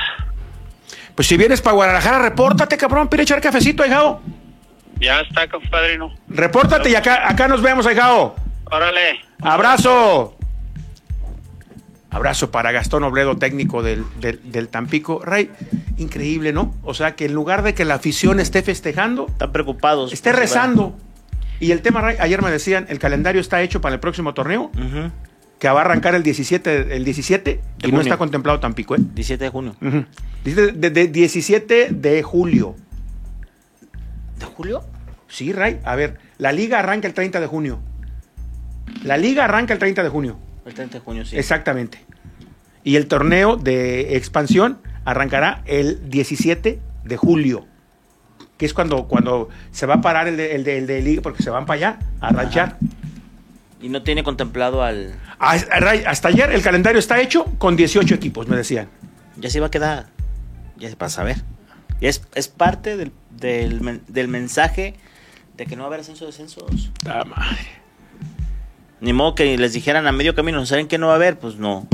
[1.16, 3.07] Pues si vienes para Guadalajara, repórtate, cabrón.
[3.07, 4.22] Pide echar cafecito, ahijao.
[4.99, 6.14] Ya está, compadrino.
[6.28, 8.36] Repórtate y acá, acá nos vemos, ahijao.
[8.66, 9.20] Órale.
[9.41, 10.38] Abrazo.
[12.12, 15.22] Abrazo para Gastón Obledo, técnico del, del, Tampico.
[15.24, 15.49] Ray,
[16.00, 16.74] increíble, ¿no?
[16.84, 20.14] O sea, que en lugar de que la afición esté festejando, están preocupados.
[20.14, 20.95] Esté rezando.
[21.60, 24.72] Y el tema, ayer me decían, el calendario está hecho para el próximo torneo,
[25.60, 29.00] que va a arrancar el 17, el 17 y no está contemplado Tampico, ¿eh?
[29.00, 29.76] 17 de junio.
[30.43, 32.76] de, 17 de julio.
[34.39, 34.84] ¿De julio?
[35.28, 35.80] Sí, Ray.
[35.84, 37.80] A ver, la liga arranca el 30 de junio.
[39.04, 40.39] La liga arranca el 30 de junio.
[40.66, 41.38] El 30 de junio, sí.
[41.38, 42.00] Exactamente.
[42.86, 44.80] Y el torneo de expansión
[45.10, 47.66] arrancará el 17 de julio,
[48.57, 51.49] que es cuando, cuando se va a parar el de, el de, liga, porque se
[51.49, 52.78] van para allá a ranchar.
[53.82, 55.16] Y no tiene contemplado al...
[55.39, 55.57] Ah,
[56.05, 58.89] hasta ayer el calendario está hecho con 18 equipos, me decían.
[59.38, 60.07] Ya se va a quedar,
[60.78, 61.38] ya se pasa a ver.
[62.01, 64.93] Y es, es parte del, del, mensaje
[65.57, 66.91] de que no va a haber ascenso de descensos.
[67.03, 67.68] La madre.
[69.01, 71.39] Ni modo que les dijeran a medio camino, ¿saben qué no va a haber?
[71.39, 71.88] Pues no.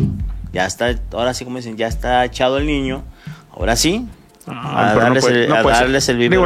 [0.56, 3.03] Ya está, ahora sí, como dicen, ya está echado el niño.
[3.51, 4.08] Ahora sí.
[4.47, 6.38] a, darles, el, el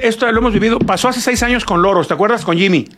[0.00, 0.78] esto lo hemos vivido.
[0.78, 2.44] Pasó hace seis años con Loros, ¿te acuerdas?
[2.44, 2.88] Con Jimmy.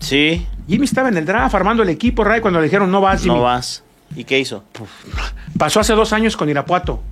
[0.00, 0.46] Sí.
[0.66, 3.34] Jimmy estaba en el draft armando el equipo, Ray, cuando le dijeron no vas, Jimmy.
[3.34, 3.82] No vas.
[4.16, 4.64] ¿Y qué hizo?
[5.58, 7.02] Pasó hace dos años con Irapuato.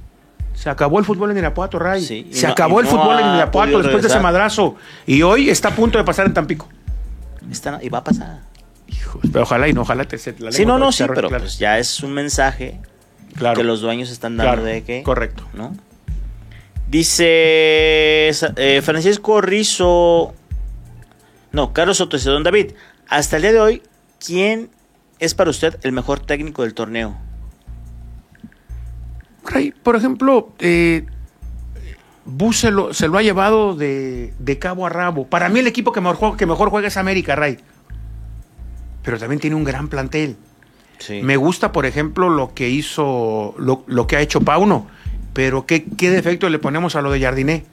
[0.54, 2.02] Se acabó el fútbol en Irapuato, Ray.
[2.02, 4.76] Sí, Se acabó el fútbol en Irapuato después de ese madrazo.
[5.06, 6.66] Y hoy está a punto de pasar en Tampico
[7.82, 8.38] y va a pasar.
[9.32, 12.02] Pero ojalá y no, ojalá te la Sí, no, no, sí, pero pues ya es
[12.02, 12.80] un mensaje
[13.34, 15.02] claro, que los dueños están dando de que.
[15.02, 15.44] Correcto.
[15.54, 15.74] ¿no?
[16.88, 20.34] Dice eh, Francisco Rizo.
[21.52, 22.72] No, Carlos Soto Don David.
[23.08, 23.82] Hasta el día de hoy,
[24.24, 24.70] ¿quién
[25.18, 27.16] es para usted el mejor técnico del torneo?
[29.82, 31.06] por ejemplo, eh,
[32.24, 35.26] Bus se lo, ha llevado de, cabo a rabo.
[35.26, 37.58] Para mí el equipo que mejor, que mejor juega es América, Ray.
[39.10, 40.36] Pero también tiene un gran plantel.
[41.20, 44.86] Me gusta, por ejemplo, lo que hizo, lo, que ha hecho Pauno.
[45.32, 47.64] Pero ¿qué, ¿qué, defecto le ponemos a lo de Jardiné?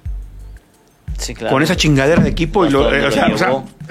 [1.19, 1.53] Sí, claro.
[1.53, 2.65] Con esa chingadera de equipo.
[2.65, 3.07] y lo, eh,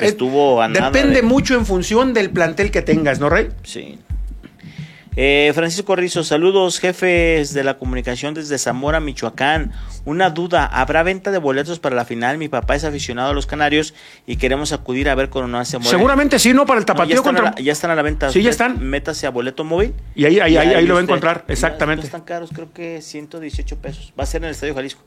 [0.00, 3.50] estuvo Depende mucho en función del plantel que tengas, ¿no, Rey?
[3.62, 3.96] Sí.
[5.18, 9.72] Eh, Francisco Rizo, saludos jefes de la comunicación desde Zamora, Michoacán.
[10.04, 12.36] Una duda, ¿habrá venta de boletos para la final?
[12.36, 13.94] Mi papá es aficionado a los Canarios
[14.26, 16.66] y queremos acudir a ver no hace Seguramente sí, ¿no?
[16.66, 17.54] Para el tapatío ya, contra...
[17.54, 18.30] ya están a la venta.
[18.30, 18.86] Sí, ya están.
[18.86, 19.94] Métase a boleto móvil.
[20.14, 22.02] Y ahí, ahí, ahí, lo va a encontrar, exactamente.
[22.02, 24.12] No están caros, creo que 118 pesos.
[24.18, 25.02] Va a ser en el Estadio Jalisco.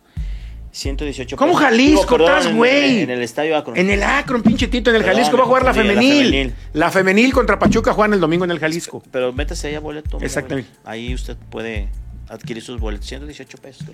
[0.79, 2.15] 118 ¿Cómo Jalisco?
[2.15, 3.01] estás, güey?
[3.01, 3.75] En, el estadio Akron.
[3.77, 6.53] En el Akron, pinche tito, en el Jalisco va a jugar la femenil.
[6.73, 7.33] la femenil.
[7.33, 9.03] contra Pachuca juegan el domingo en el Jalisco.
[9.11, 10.19] Pero métase ahí a boleto.
[10.21, 10.69] Exactamente.
[10.85, 11.89] Ahí usted puede
[12.29, 13.07] adquirir sus boletos.
[13.07, 13.87] 118 pesos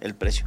[0.00, 0.46] el precio.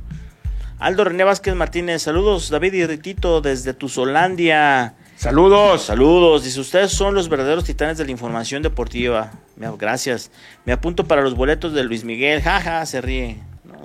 [0.78, 4.95] Aldo René Vázquez Martínez, saludos David y Ritito desde Tuzolandia.
[5.15, 5.84] Saludos.
[5.84, 6.43] Saludos.
[6.43, 9.32] Dice, ustedes son los verdaderos titanes de la información deportiva.
[9.80, 10.30] Gracias.
[10.65, 12.41] Me apunto para los boletos de Luis Miguel.
[12.41, 13.39] Jaja, se ríe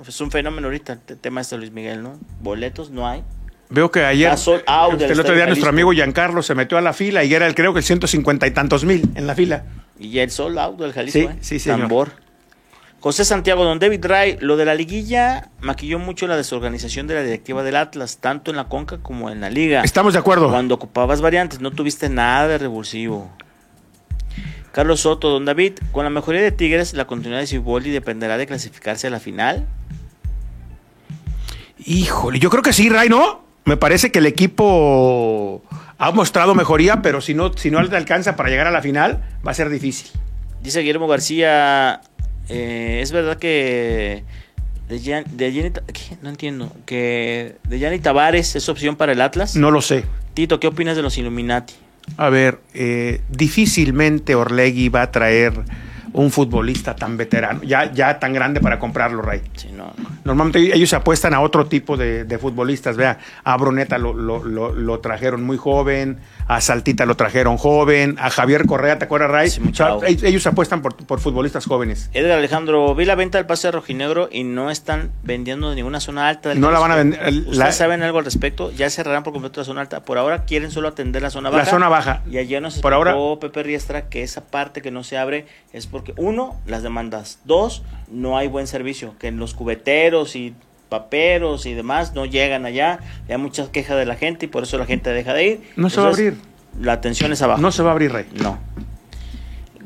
[0.07, 2.19] es un fenómeno ahorita el tema este Luis Miguel, ¿no?
[2.41, 3.23] Boletos no hay.
[3.69, 7.33] Veo que ayer, el otro día nuestro amigo Giancarlo se metió a la fila y
[7.33, 9.63] era el, creo que el 150 y tantos mil en la fila.
[9.99, 11.37] Y el sol out del Jalisco, sí, ¿eh?
[11.41, 12.13] sí, sí, Tambor.
[12.99, 17.23] José Santiago, don David Ray, lo de la liguilla maquilló mucho la desorganización de la
[17.23, 19.83] directiva del Atlas, tanto en la Conca como en la Liga.
[19.83, 20.49] Estamos de acuerdo.
[20.49, 23.31] Cuando ocupabas variantes, no tuviste nada de revulsivo.
[24.71, 28.47] Carlos Soto, don David, con la mejoría de Tigres, la continuidad de Ciboldi dependerá de
[28.47, 29.67] clasificarse a la final.
[31.85, 33.43] Híjole, yo creo que sí, Ray, ¿no?
[33.65, 35.63] Me parece que el equipo
[35.97, 39.23] ha mostrado mejoría, pero si no, si no le alcanza para llegar a la final,
[39.45, 40.09] va a ser difícil.
[40.61, 42.01] Dice Guillermo García,
[42.49, 44.23] eh, es verdad que
[44.89, 45.71] de, Jenny,
[46.21, 49.55] no entiendo, que de Yanni Tavares es opción para el Atlas.
[49.55, 50.03] No lo sé.
[50.33, 51.75] Tito, ¿qué opinas de los Illuminati?
[52.17, 55.53] A ver, eh, difícilmente Orlegui va a traer
[56.13, 59.41] un futbolista tan veterano, ya, ya tan grande para comprarlo, Ray.
[60.23, 62.97] Normalmente ellos se apuestan a otro tipo de, futbolistas.
[62.97, 66.17] Vea, a Bruneta lo, lo, trajeron muy joven,
[66.49, 69.51] a Saltita lo trajeron joven, a Javier Correa, ¿te acuerdas, Ray?
[70.23, 72.09] ellos apuestan por, futbolistas jóvenes.
[72.11, 76.55] Edgar Alejandro, vi la venta del pase rojinegro y no están vendiendo ninguna zona alta.
[76.55, 77.19] no la van a vender.
[77.47, 78.71] ¿Ustedes saben algo al respecto?
[78.71, 80.03] Ya cerrarán por completo la zona alta.
[80.03, 81.65] Por ahora quieren solo atender la zona baja.
[81.65, 82.23] La zona baja.
[82.27, 85.45] Y ayer nos explicó por ahora, Pepe Riestra que esa parte que no se abre
[85.71, 87.41] es porque, uno, las demandas.
[87.45, 89.13] Dos, no hay buen servicio.
[89.19, 90.55] Que en los cubeteros y
[90.89, 92.99] paperos y demás no llegan allá.
[93.29, 95.61] Hay muchas quejas de la gente y por eso la gente deja de ir.
[95.75, 96.35] No se va a abrir.
[96.79, 97.61] La atención es abajo.
[97.61, 98.25] No se va a abrir, Rey.
[98.33, 98.59] No.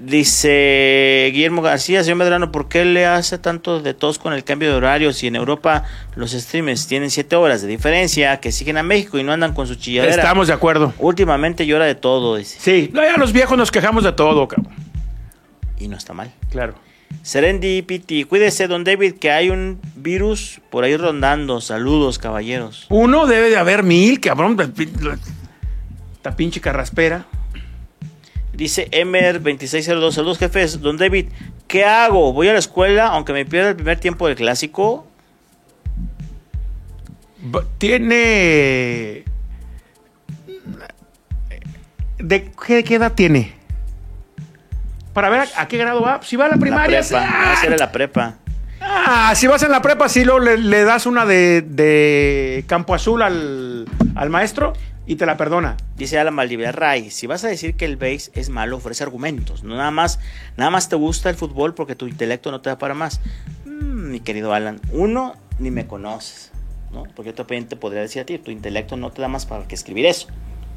[0.03, 4.69] Dice Guillermo García, señor Medrano, ¿por qué le hace tanto de tos con el cambio
[4.69, 5.85] de horario si en Europa
[6.15, 9.65] los streamers tienen siete horas de diferencia, que siguen a México y no andan con
[9.65, 10.13] su chilladera?
[10.13, 10.93] Estamos de acuerdo.
[10.99, 12.59] Últimamente llora de todo, dice.
[12.59, 14.73] Sí, ya los viejos nos quejamos de todo, cabrón.
[15.79, 16.33] Y no está mal.
[16.51, 16.75] Claro.
[17.21, 21.61] Serendipity, cuídese, don David, que hay un virus por ahí rondando.
[21.61, 22.87] Saludos, caballeros.
[22.89, 24.57] Uno debe de haber mil, cabrón.
[26.13, 27.25] Esta pinche carraspera.
[28.53, 30.79] Dice Emer2602, saludos jefes.
[30.81, 31.27] Don David,
[31.67, 32.33] ¿qué hago?
[32.33, 35.07] ¿Voy a la escuela aunque me pierda el primer tiempo del clásico?
[37.77, 39.23] Tiene...
[42.19, 43.53] ¿De qué, edad tiene?
[45.13, 46.21] Para ver a, qué grado va.
[46.23, 47.01] Si va a la primaria...
[47.01, 47.19] La prepa.
[47.19, 48.35] Va a ser la prepa.
[48.81, 53.85] Ah, si vas en la prepa, si lo, le, das una de, campo azul al,
[54.15, 54.73] al maestro
[55.05, 55.77] y te la perdona.
[55.95, 59.63] Dice Alan Valdivia, Ray, si vas a decir que el base es malo, ofrece argumentos.
[59.63, 60.19] No nada más,
[60.57, 63.21] nada más te gusta el fútbol porque tu intelecto no te da para más.
[63.65, 66.51] Mm, mi querido Alan, uno, ni me conoces,
[66.91, 67.03] ¿no?
[67.15, 69.67] Porque yo también te podría decir a ti, tu intelecto no te da más para
[69.67, 70.27] que escribir eso.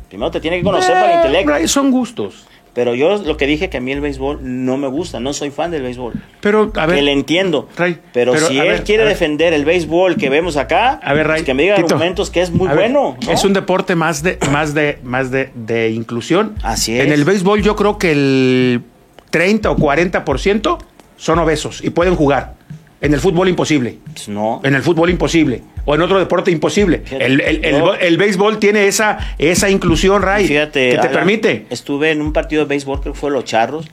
[0.09, 1.51] Primero te tiene que conocer para el intelecto.
[1.51, 2.47] Ray, son gustos.
[2.77, 5.51] Pero yo lo que dije que a mí el béisbol no me gusta, no soy
[5.51, 6.13] fan del béisbol.
[6.43, 6.97] Pero, a ver.
[6.97, 7.71] Que le entiendo.
[8.13, 11.63] pero, si él quiere defender el béisbol que vemos acá, a ver, pues que me
[11.63, 13.17] diga argumentos que es muy bueno.
[13.31, 16.55] Es un deporte más de, más de, más de, de inclusión.
[16.63, 17.07] Así es.
[17.07, 18.83] En el béisbol yo creo que el
[19.31, 20.79] 30 o 40%
[21.17, 22.57] son obesos y pueden jugar.
[23.01, 23.99] En el fútbol imposible.
[24.13, 24.61] Pues no.
[24.65, 25.63] En el fútbol imposible.
[25.85, 27.03] O en otro deporte imposible.
[27.11, 30.47] El, el, béisbol tiene esa, esa inclusión, Ray.
[30.47, 30.91] Fíjate.
[30.91, 31.67] Que te permite.
[31.71, 33.87] Estuve en un partido de béisbol, creo que fue Los Charros.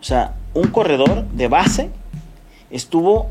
[0.00, 1.90] O sea, un corredor de base
[2.70, 3.30] estuvo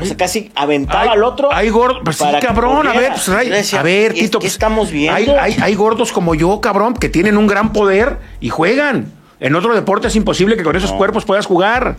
[0.00, 1.52] o sea, casi aventaba al otro.
[1.52, 5.14] Hay gordos, pues sí, cabrón, a ver, pues, Ray, a ver, Tito, pues, estamos viendo?
[5.14, 9.12] Hay, hay, hay, gordos como yo, cabrón, que tienen un gran poder y juegan.
[9.40, 11.96] En otro deporte es imposible que con esos cuerpos puedas jugar.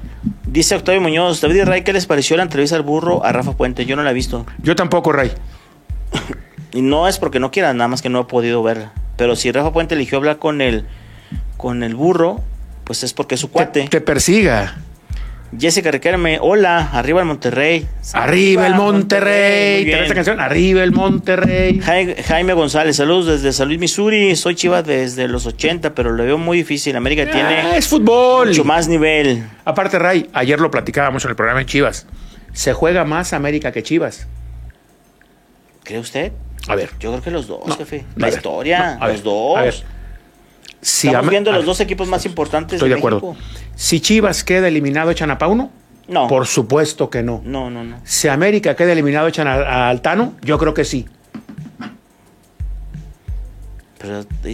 [0.52, 3.52] Dice Octavio Muñoz, David y Ray, ¿qué les pareció la entrevista al burro a Rafa
[3.52, 3.86] Puente?
[3.86, 4.48] Yo no la he visto.
[4.64, 5.32] Yo tampoco, Ray.
[6.74, 8.92] y no es porque no quiera, nada más que no he podido verla.
[9.16, 10.88] Pero si Rafa Puente eligió hablar con el,
[11.58, 12.42] con el burro,
[12.84, 13.88] pues es porque es su cuate.
[13.90, 14.80] te persiga.
[15.58, 17.88] Jessica Riquelme, hola, arriba el Monterrey.
[18.14, 19.90] Arriba el Monterrey.
[19.90, 20.40] esta canción?
[20.40, 21.80] Arriba el Monterrey.
[21.80, 24.36] Jaime González, saludos desde San Luis, Missouri.
[24.36, 26.96] Soy Chivas desde los 80, pero lo veo muy difícil.
[26.96, 28.50] América ah, tiene es fútbol.
[28.50, 29.44] mucho más nivel.
[29.66, 32.06] Aparte, Ray, ayer lo platicábamos en el programa en Chivas.
[32.54, 34.28] Se juega más América que Chivas.
[35.84, 36.32] ¿Cree usted?
[36.68, 36.92] A ver.
[37.00, 38.06] Yo creo que los dos, jefe.
[38.16, 39.84] La historia, los dos.
[40.82, 43.36] Si Estamos viendo los dos equipos más importantes Estoy de, acuerdo.
[43.76, 45.72] Si Chivas queda eliminado, ¿echan a Pauno?
[46.08, 46.28] No.
[46.28, 47.42] Por supuesto que no.
[47.44, 47.98] No, no, no.
[48.04, 50.34] Si América queda eliminado, ¿echan a, Altano?
[50.42, 51.06] Yo creo que sí.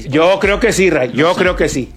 [0.10, 1.12] yo creo que sí, Ray.
[1.14, 1.94] Yo creo que sí.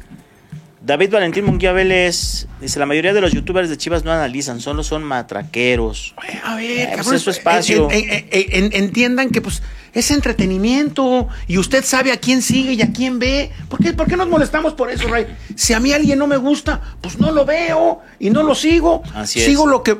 [0.80, 4.84] David Valentín Munguía Vélez dice: La mayoría de los youtubers de Chivas no analizan, solo
[4.84, 6.14] son matraqueros.
[6.44, 7.88] A ver, eh, pues es su espacio.
[7.90, 9.62] entiendan que, pues
[9.98, 13.50] es entretenimiento y usted sabe a quién sigue y a quién ve.
[13.68, 15.26] ¿Por qué, ¿Por qué nos molestamos por eso, Ray?
[15.56, 19.02] Si a mí alguien no me gusta, pues no lo veo y no lo sigo.
[19.14, 19.98] Así sigo lo que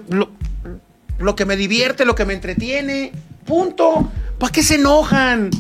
[1.19, 3.13] lo, que me divierte, lo que me entretiene.
[3.45, 4.11] Punto.
[4.39, 5.51] ¿Para qué se enojan?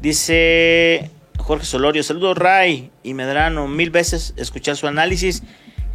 [0.00, 5.42] Dice Jorge Solorio, saludos Ray y Medrano, mil veces escuchar su análisis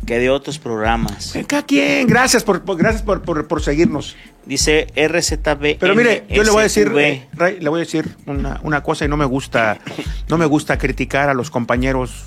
[0.05, 1.35] que de otros programas.
[1.35, 2.07] ¿A quién?
[2.07, 4.15] Gracias por, gracias por, seguirnos.
[4.45, 5.77] Dice RZB.
[5.79, 7.27] Pero mire, yo le voy a decir, eh,
[7.59, 9.79] le voy a decir una, cosa y no me gusta,
[10.27, 12.25] no me gusta criticar a los compañeros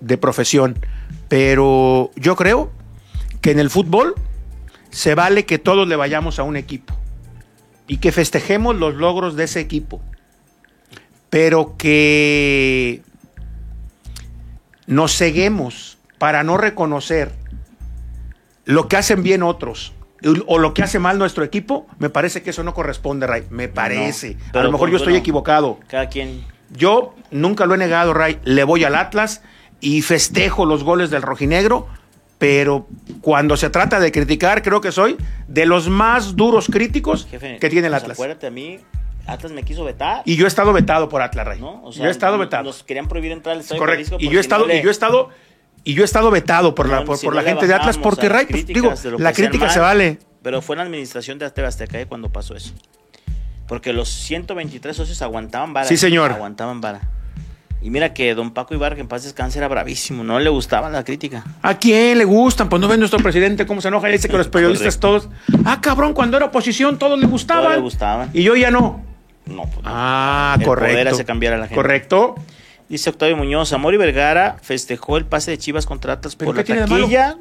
[0.00, 0.78] de profesión,
[1.28, 2.70] pero yo creo
[3.40, 4.14] que en el fútbol
[4.90, 6.96] se vale que todos le vayamos a un equipo
[7.86, 10.00] y que festejemos los logros de ese equipo,
[11.30, 13.02] pero que
[14.86, 17.32] nos ceguemos para no reconocer
[18.64, 19.94] lo que hacen bien otros
[20.46, 23.44] o lo que hace mal nuestro equipo, me parece que eso no corresponde, Ray.
[23.50, 24.36] Me parece.
[24.52, 25.78] a lo mejor yo estoy equivocado.
[25.88, 26.44] Cada quien.
[26.70, 28.40] Yo nunca lo he negado, Ray.
[28.44, 29.42] Le voy al Atlas
[29.80, 31.86] y festejo los goles del rojinegro,
[32.38, 32.88] pero
[33.20, 35.16] cuando se trata de criticar, creo que soy
[35.48, 38.16] de los más duros críticos que tiene el pues Atlas.
[38.16, 38.80] Acuérdate a mí,
[39.26, 40.22] Atlas me quiso vetar.
[40.24, 41.60] Y yo he estado vetado por Atlas, Ray.
[41.60, 41.90] ¿No?
[41.90, 42.64] yo he estado vetado.
[42.64, 44.16] Nos querían prohibir entrar al estadio Correcto.
[44.18, 45.30] Y yo he estado, y yo he estado
[45.86, 48.66] y yo he estado vetado por la, por, la gente de Atlas porque, Ray, pues,
[48.66, 50.18] digo, la crítica se vale.
[50.42, 52.06] Pero fue en la administración de Azteca ¿eh?
[52.06, 52.74] cuando pasó eso.
[53.68, 55.86] Porque los 123 socios aguantaban vara.
[55.86, 56.32] Sí, señor.
[56.32, 57.02] Aguantaban vara.
[57.80, 60.24] Y mira que don Paco Ibarra, que en paz descanse, era bravísimo.
[60.24, 61.44] No le gustaba la crítica.
[61.62, 62.68] ¿A quién le gustan?
[62.68, 65.28] Pues no ven nuestro presidente cómo se enoja y dice que los periodistas todos.
[65.64, 67.62] Ah, cabrón, cuando era oposición todos le gustaban.
[67.62, 68.30] Todos le gustaban.
[68.32, 69.04] Y yo ya no.
[69.44, 71.14] No, pues Ah, correcto.
[71.14, 71.76] hace cambiar a la gente.
[71.76, 72.34] Correcto.
[72.88, 77.36] Dice Octavio Muñoz, Amori Vergara festejó el pase de Chivas contra Atlas por la taquilla.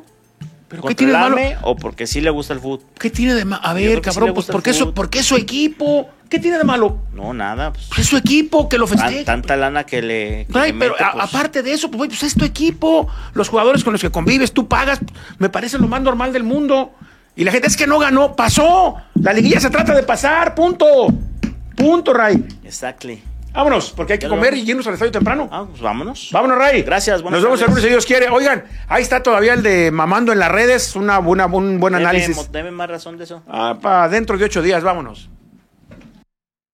[0.67, 1.37] ¿Pero qué tiene de malo?
[1.61, 2.81] ¿O porque sí le gusta el fútbol?
[2.97, 3.61] ¿Qué tiene de malo?
[3.63, 4.71] A ver, cabrón, pues porque,
[5.19, 6.09] es su equipo.
[6.27, 6.97] ¿Qué tiene de malo?
[7.13, 7.71] No, nada.
[7.71, 9.23] Pues, es su equipo que lo festeja.
[9.25, 10.47] Tanta lana que le.
[10.51, 11.01] pero pues.
[11.19, 13.07] aparte de eso, pues, pues es tu equipo.
[13.33, 14.99] Los jugadores con los que convives, tú pagas.
[15.37, 16.93] Me parece lo más normal del mundo.
[17.35, 18.95] Y la gente es que no ganó, pasó.
[19.15, 20.85] La liguilla se trata de pasar, punto.
[21.75, 22.43] Punto, Ray.
[22.63, 23.21] Exactly.
[23.55, 25.47] Vámonos, porque hay que comer y irnos al estadio temprano.
[25.51, 26.29] Ah, pues vámonos.
[26.31, 26.81] Vámonos, Ray.
[26.81, 28.29] Gracias, Nos vemos el lunes si Dios quiere.
[28.29, 30.95] Oigan, ahí está todavía el de Mamando en las redes.
[30.95, 32.51] Una buena, un buen análisis.
[32.51, 33.43] Deme más razón de eso.
[33.47, 35.29] Ah, para dentro de ocho días, vámonos.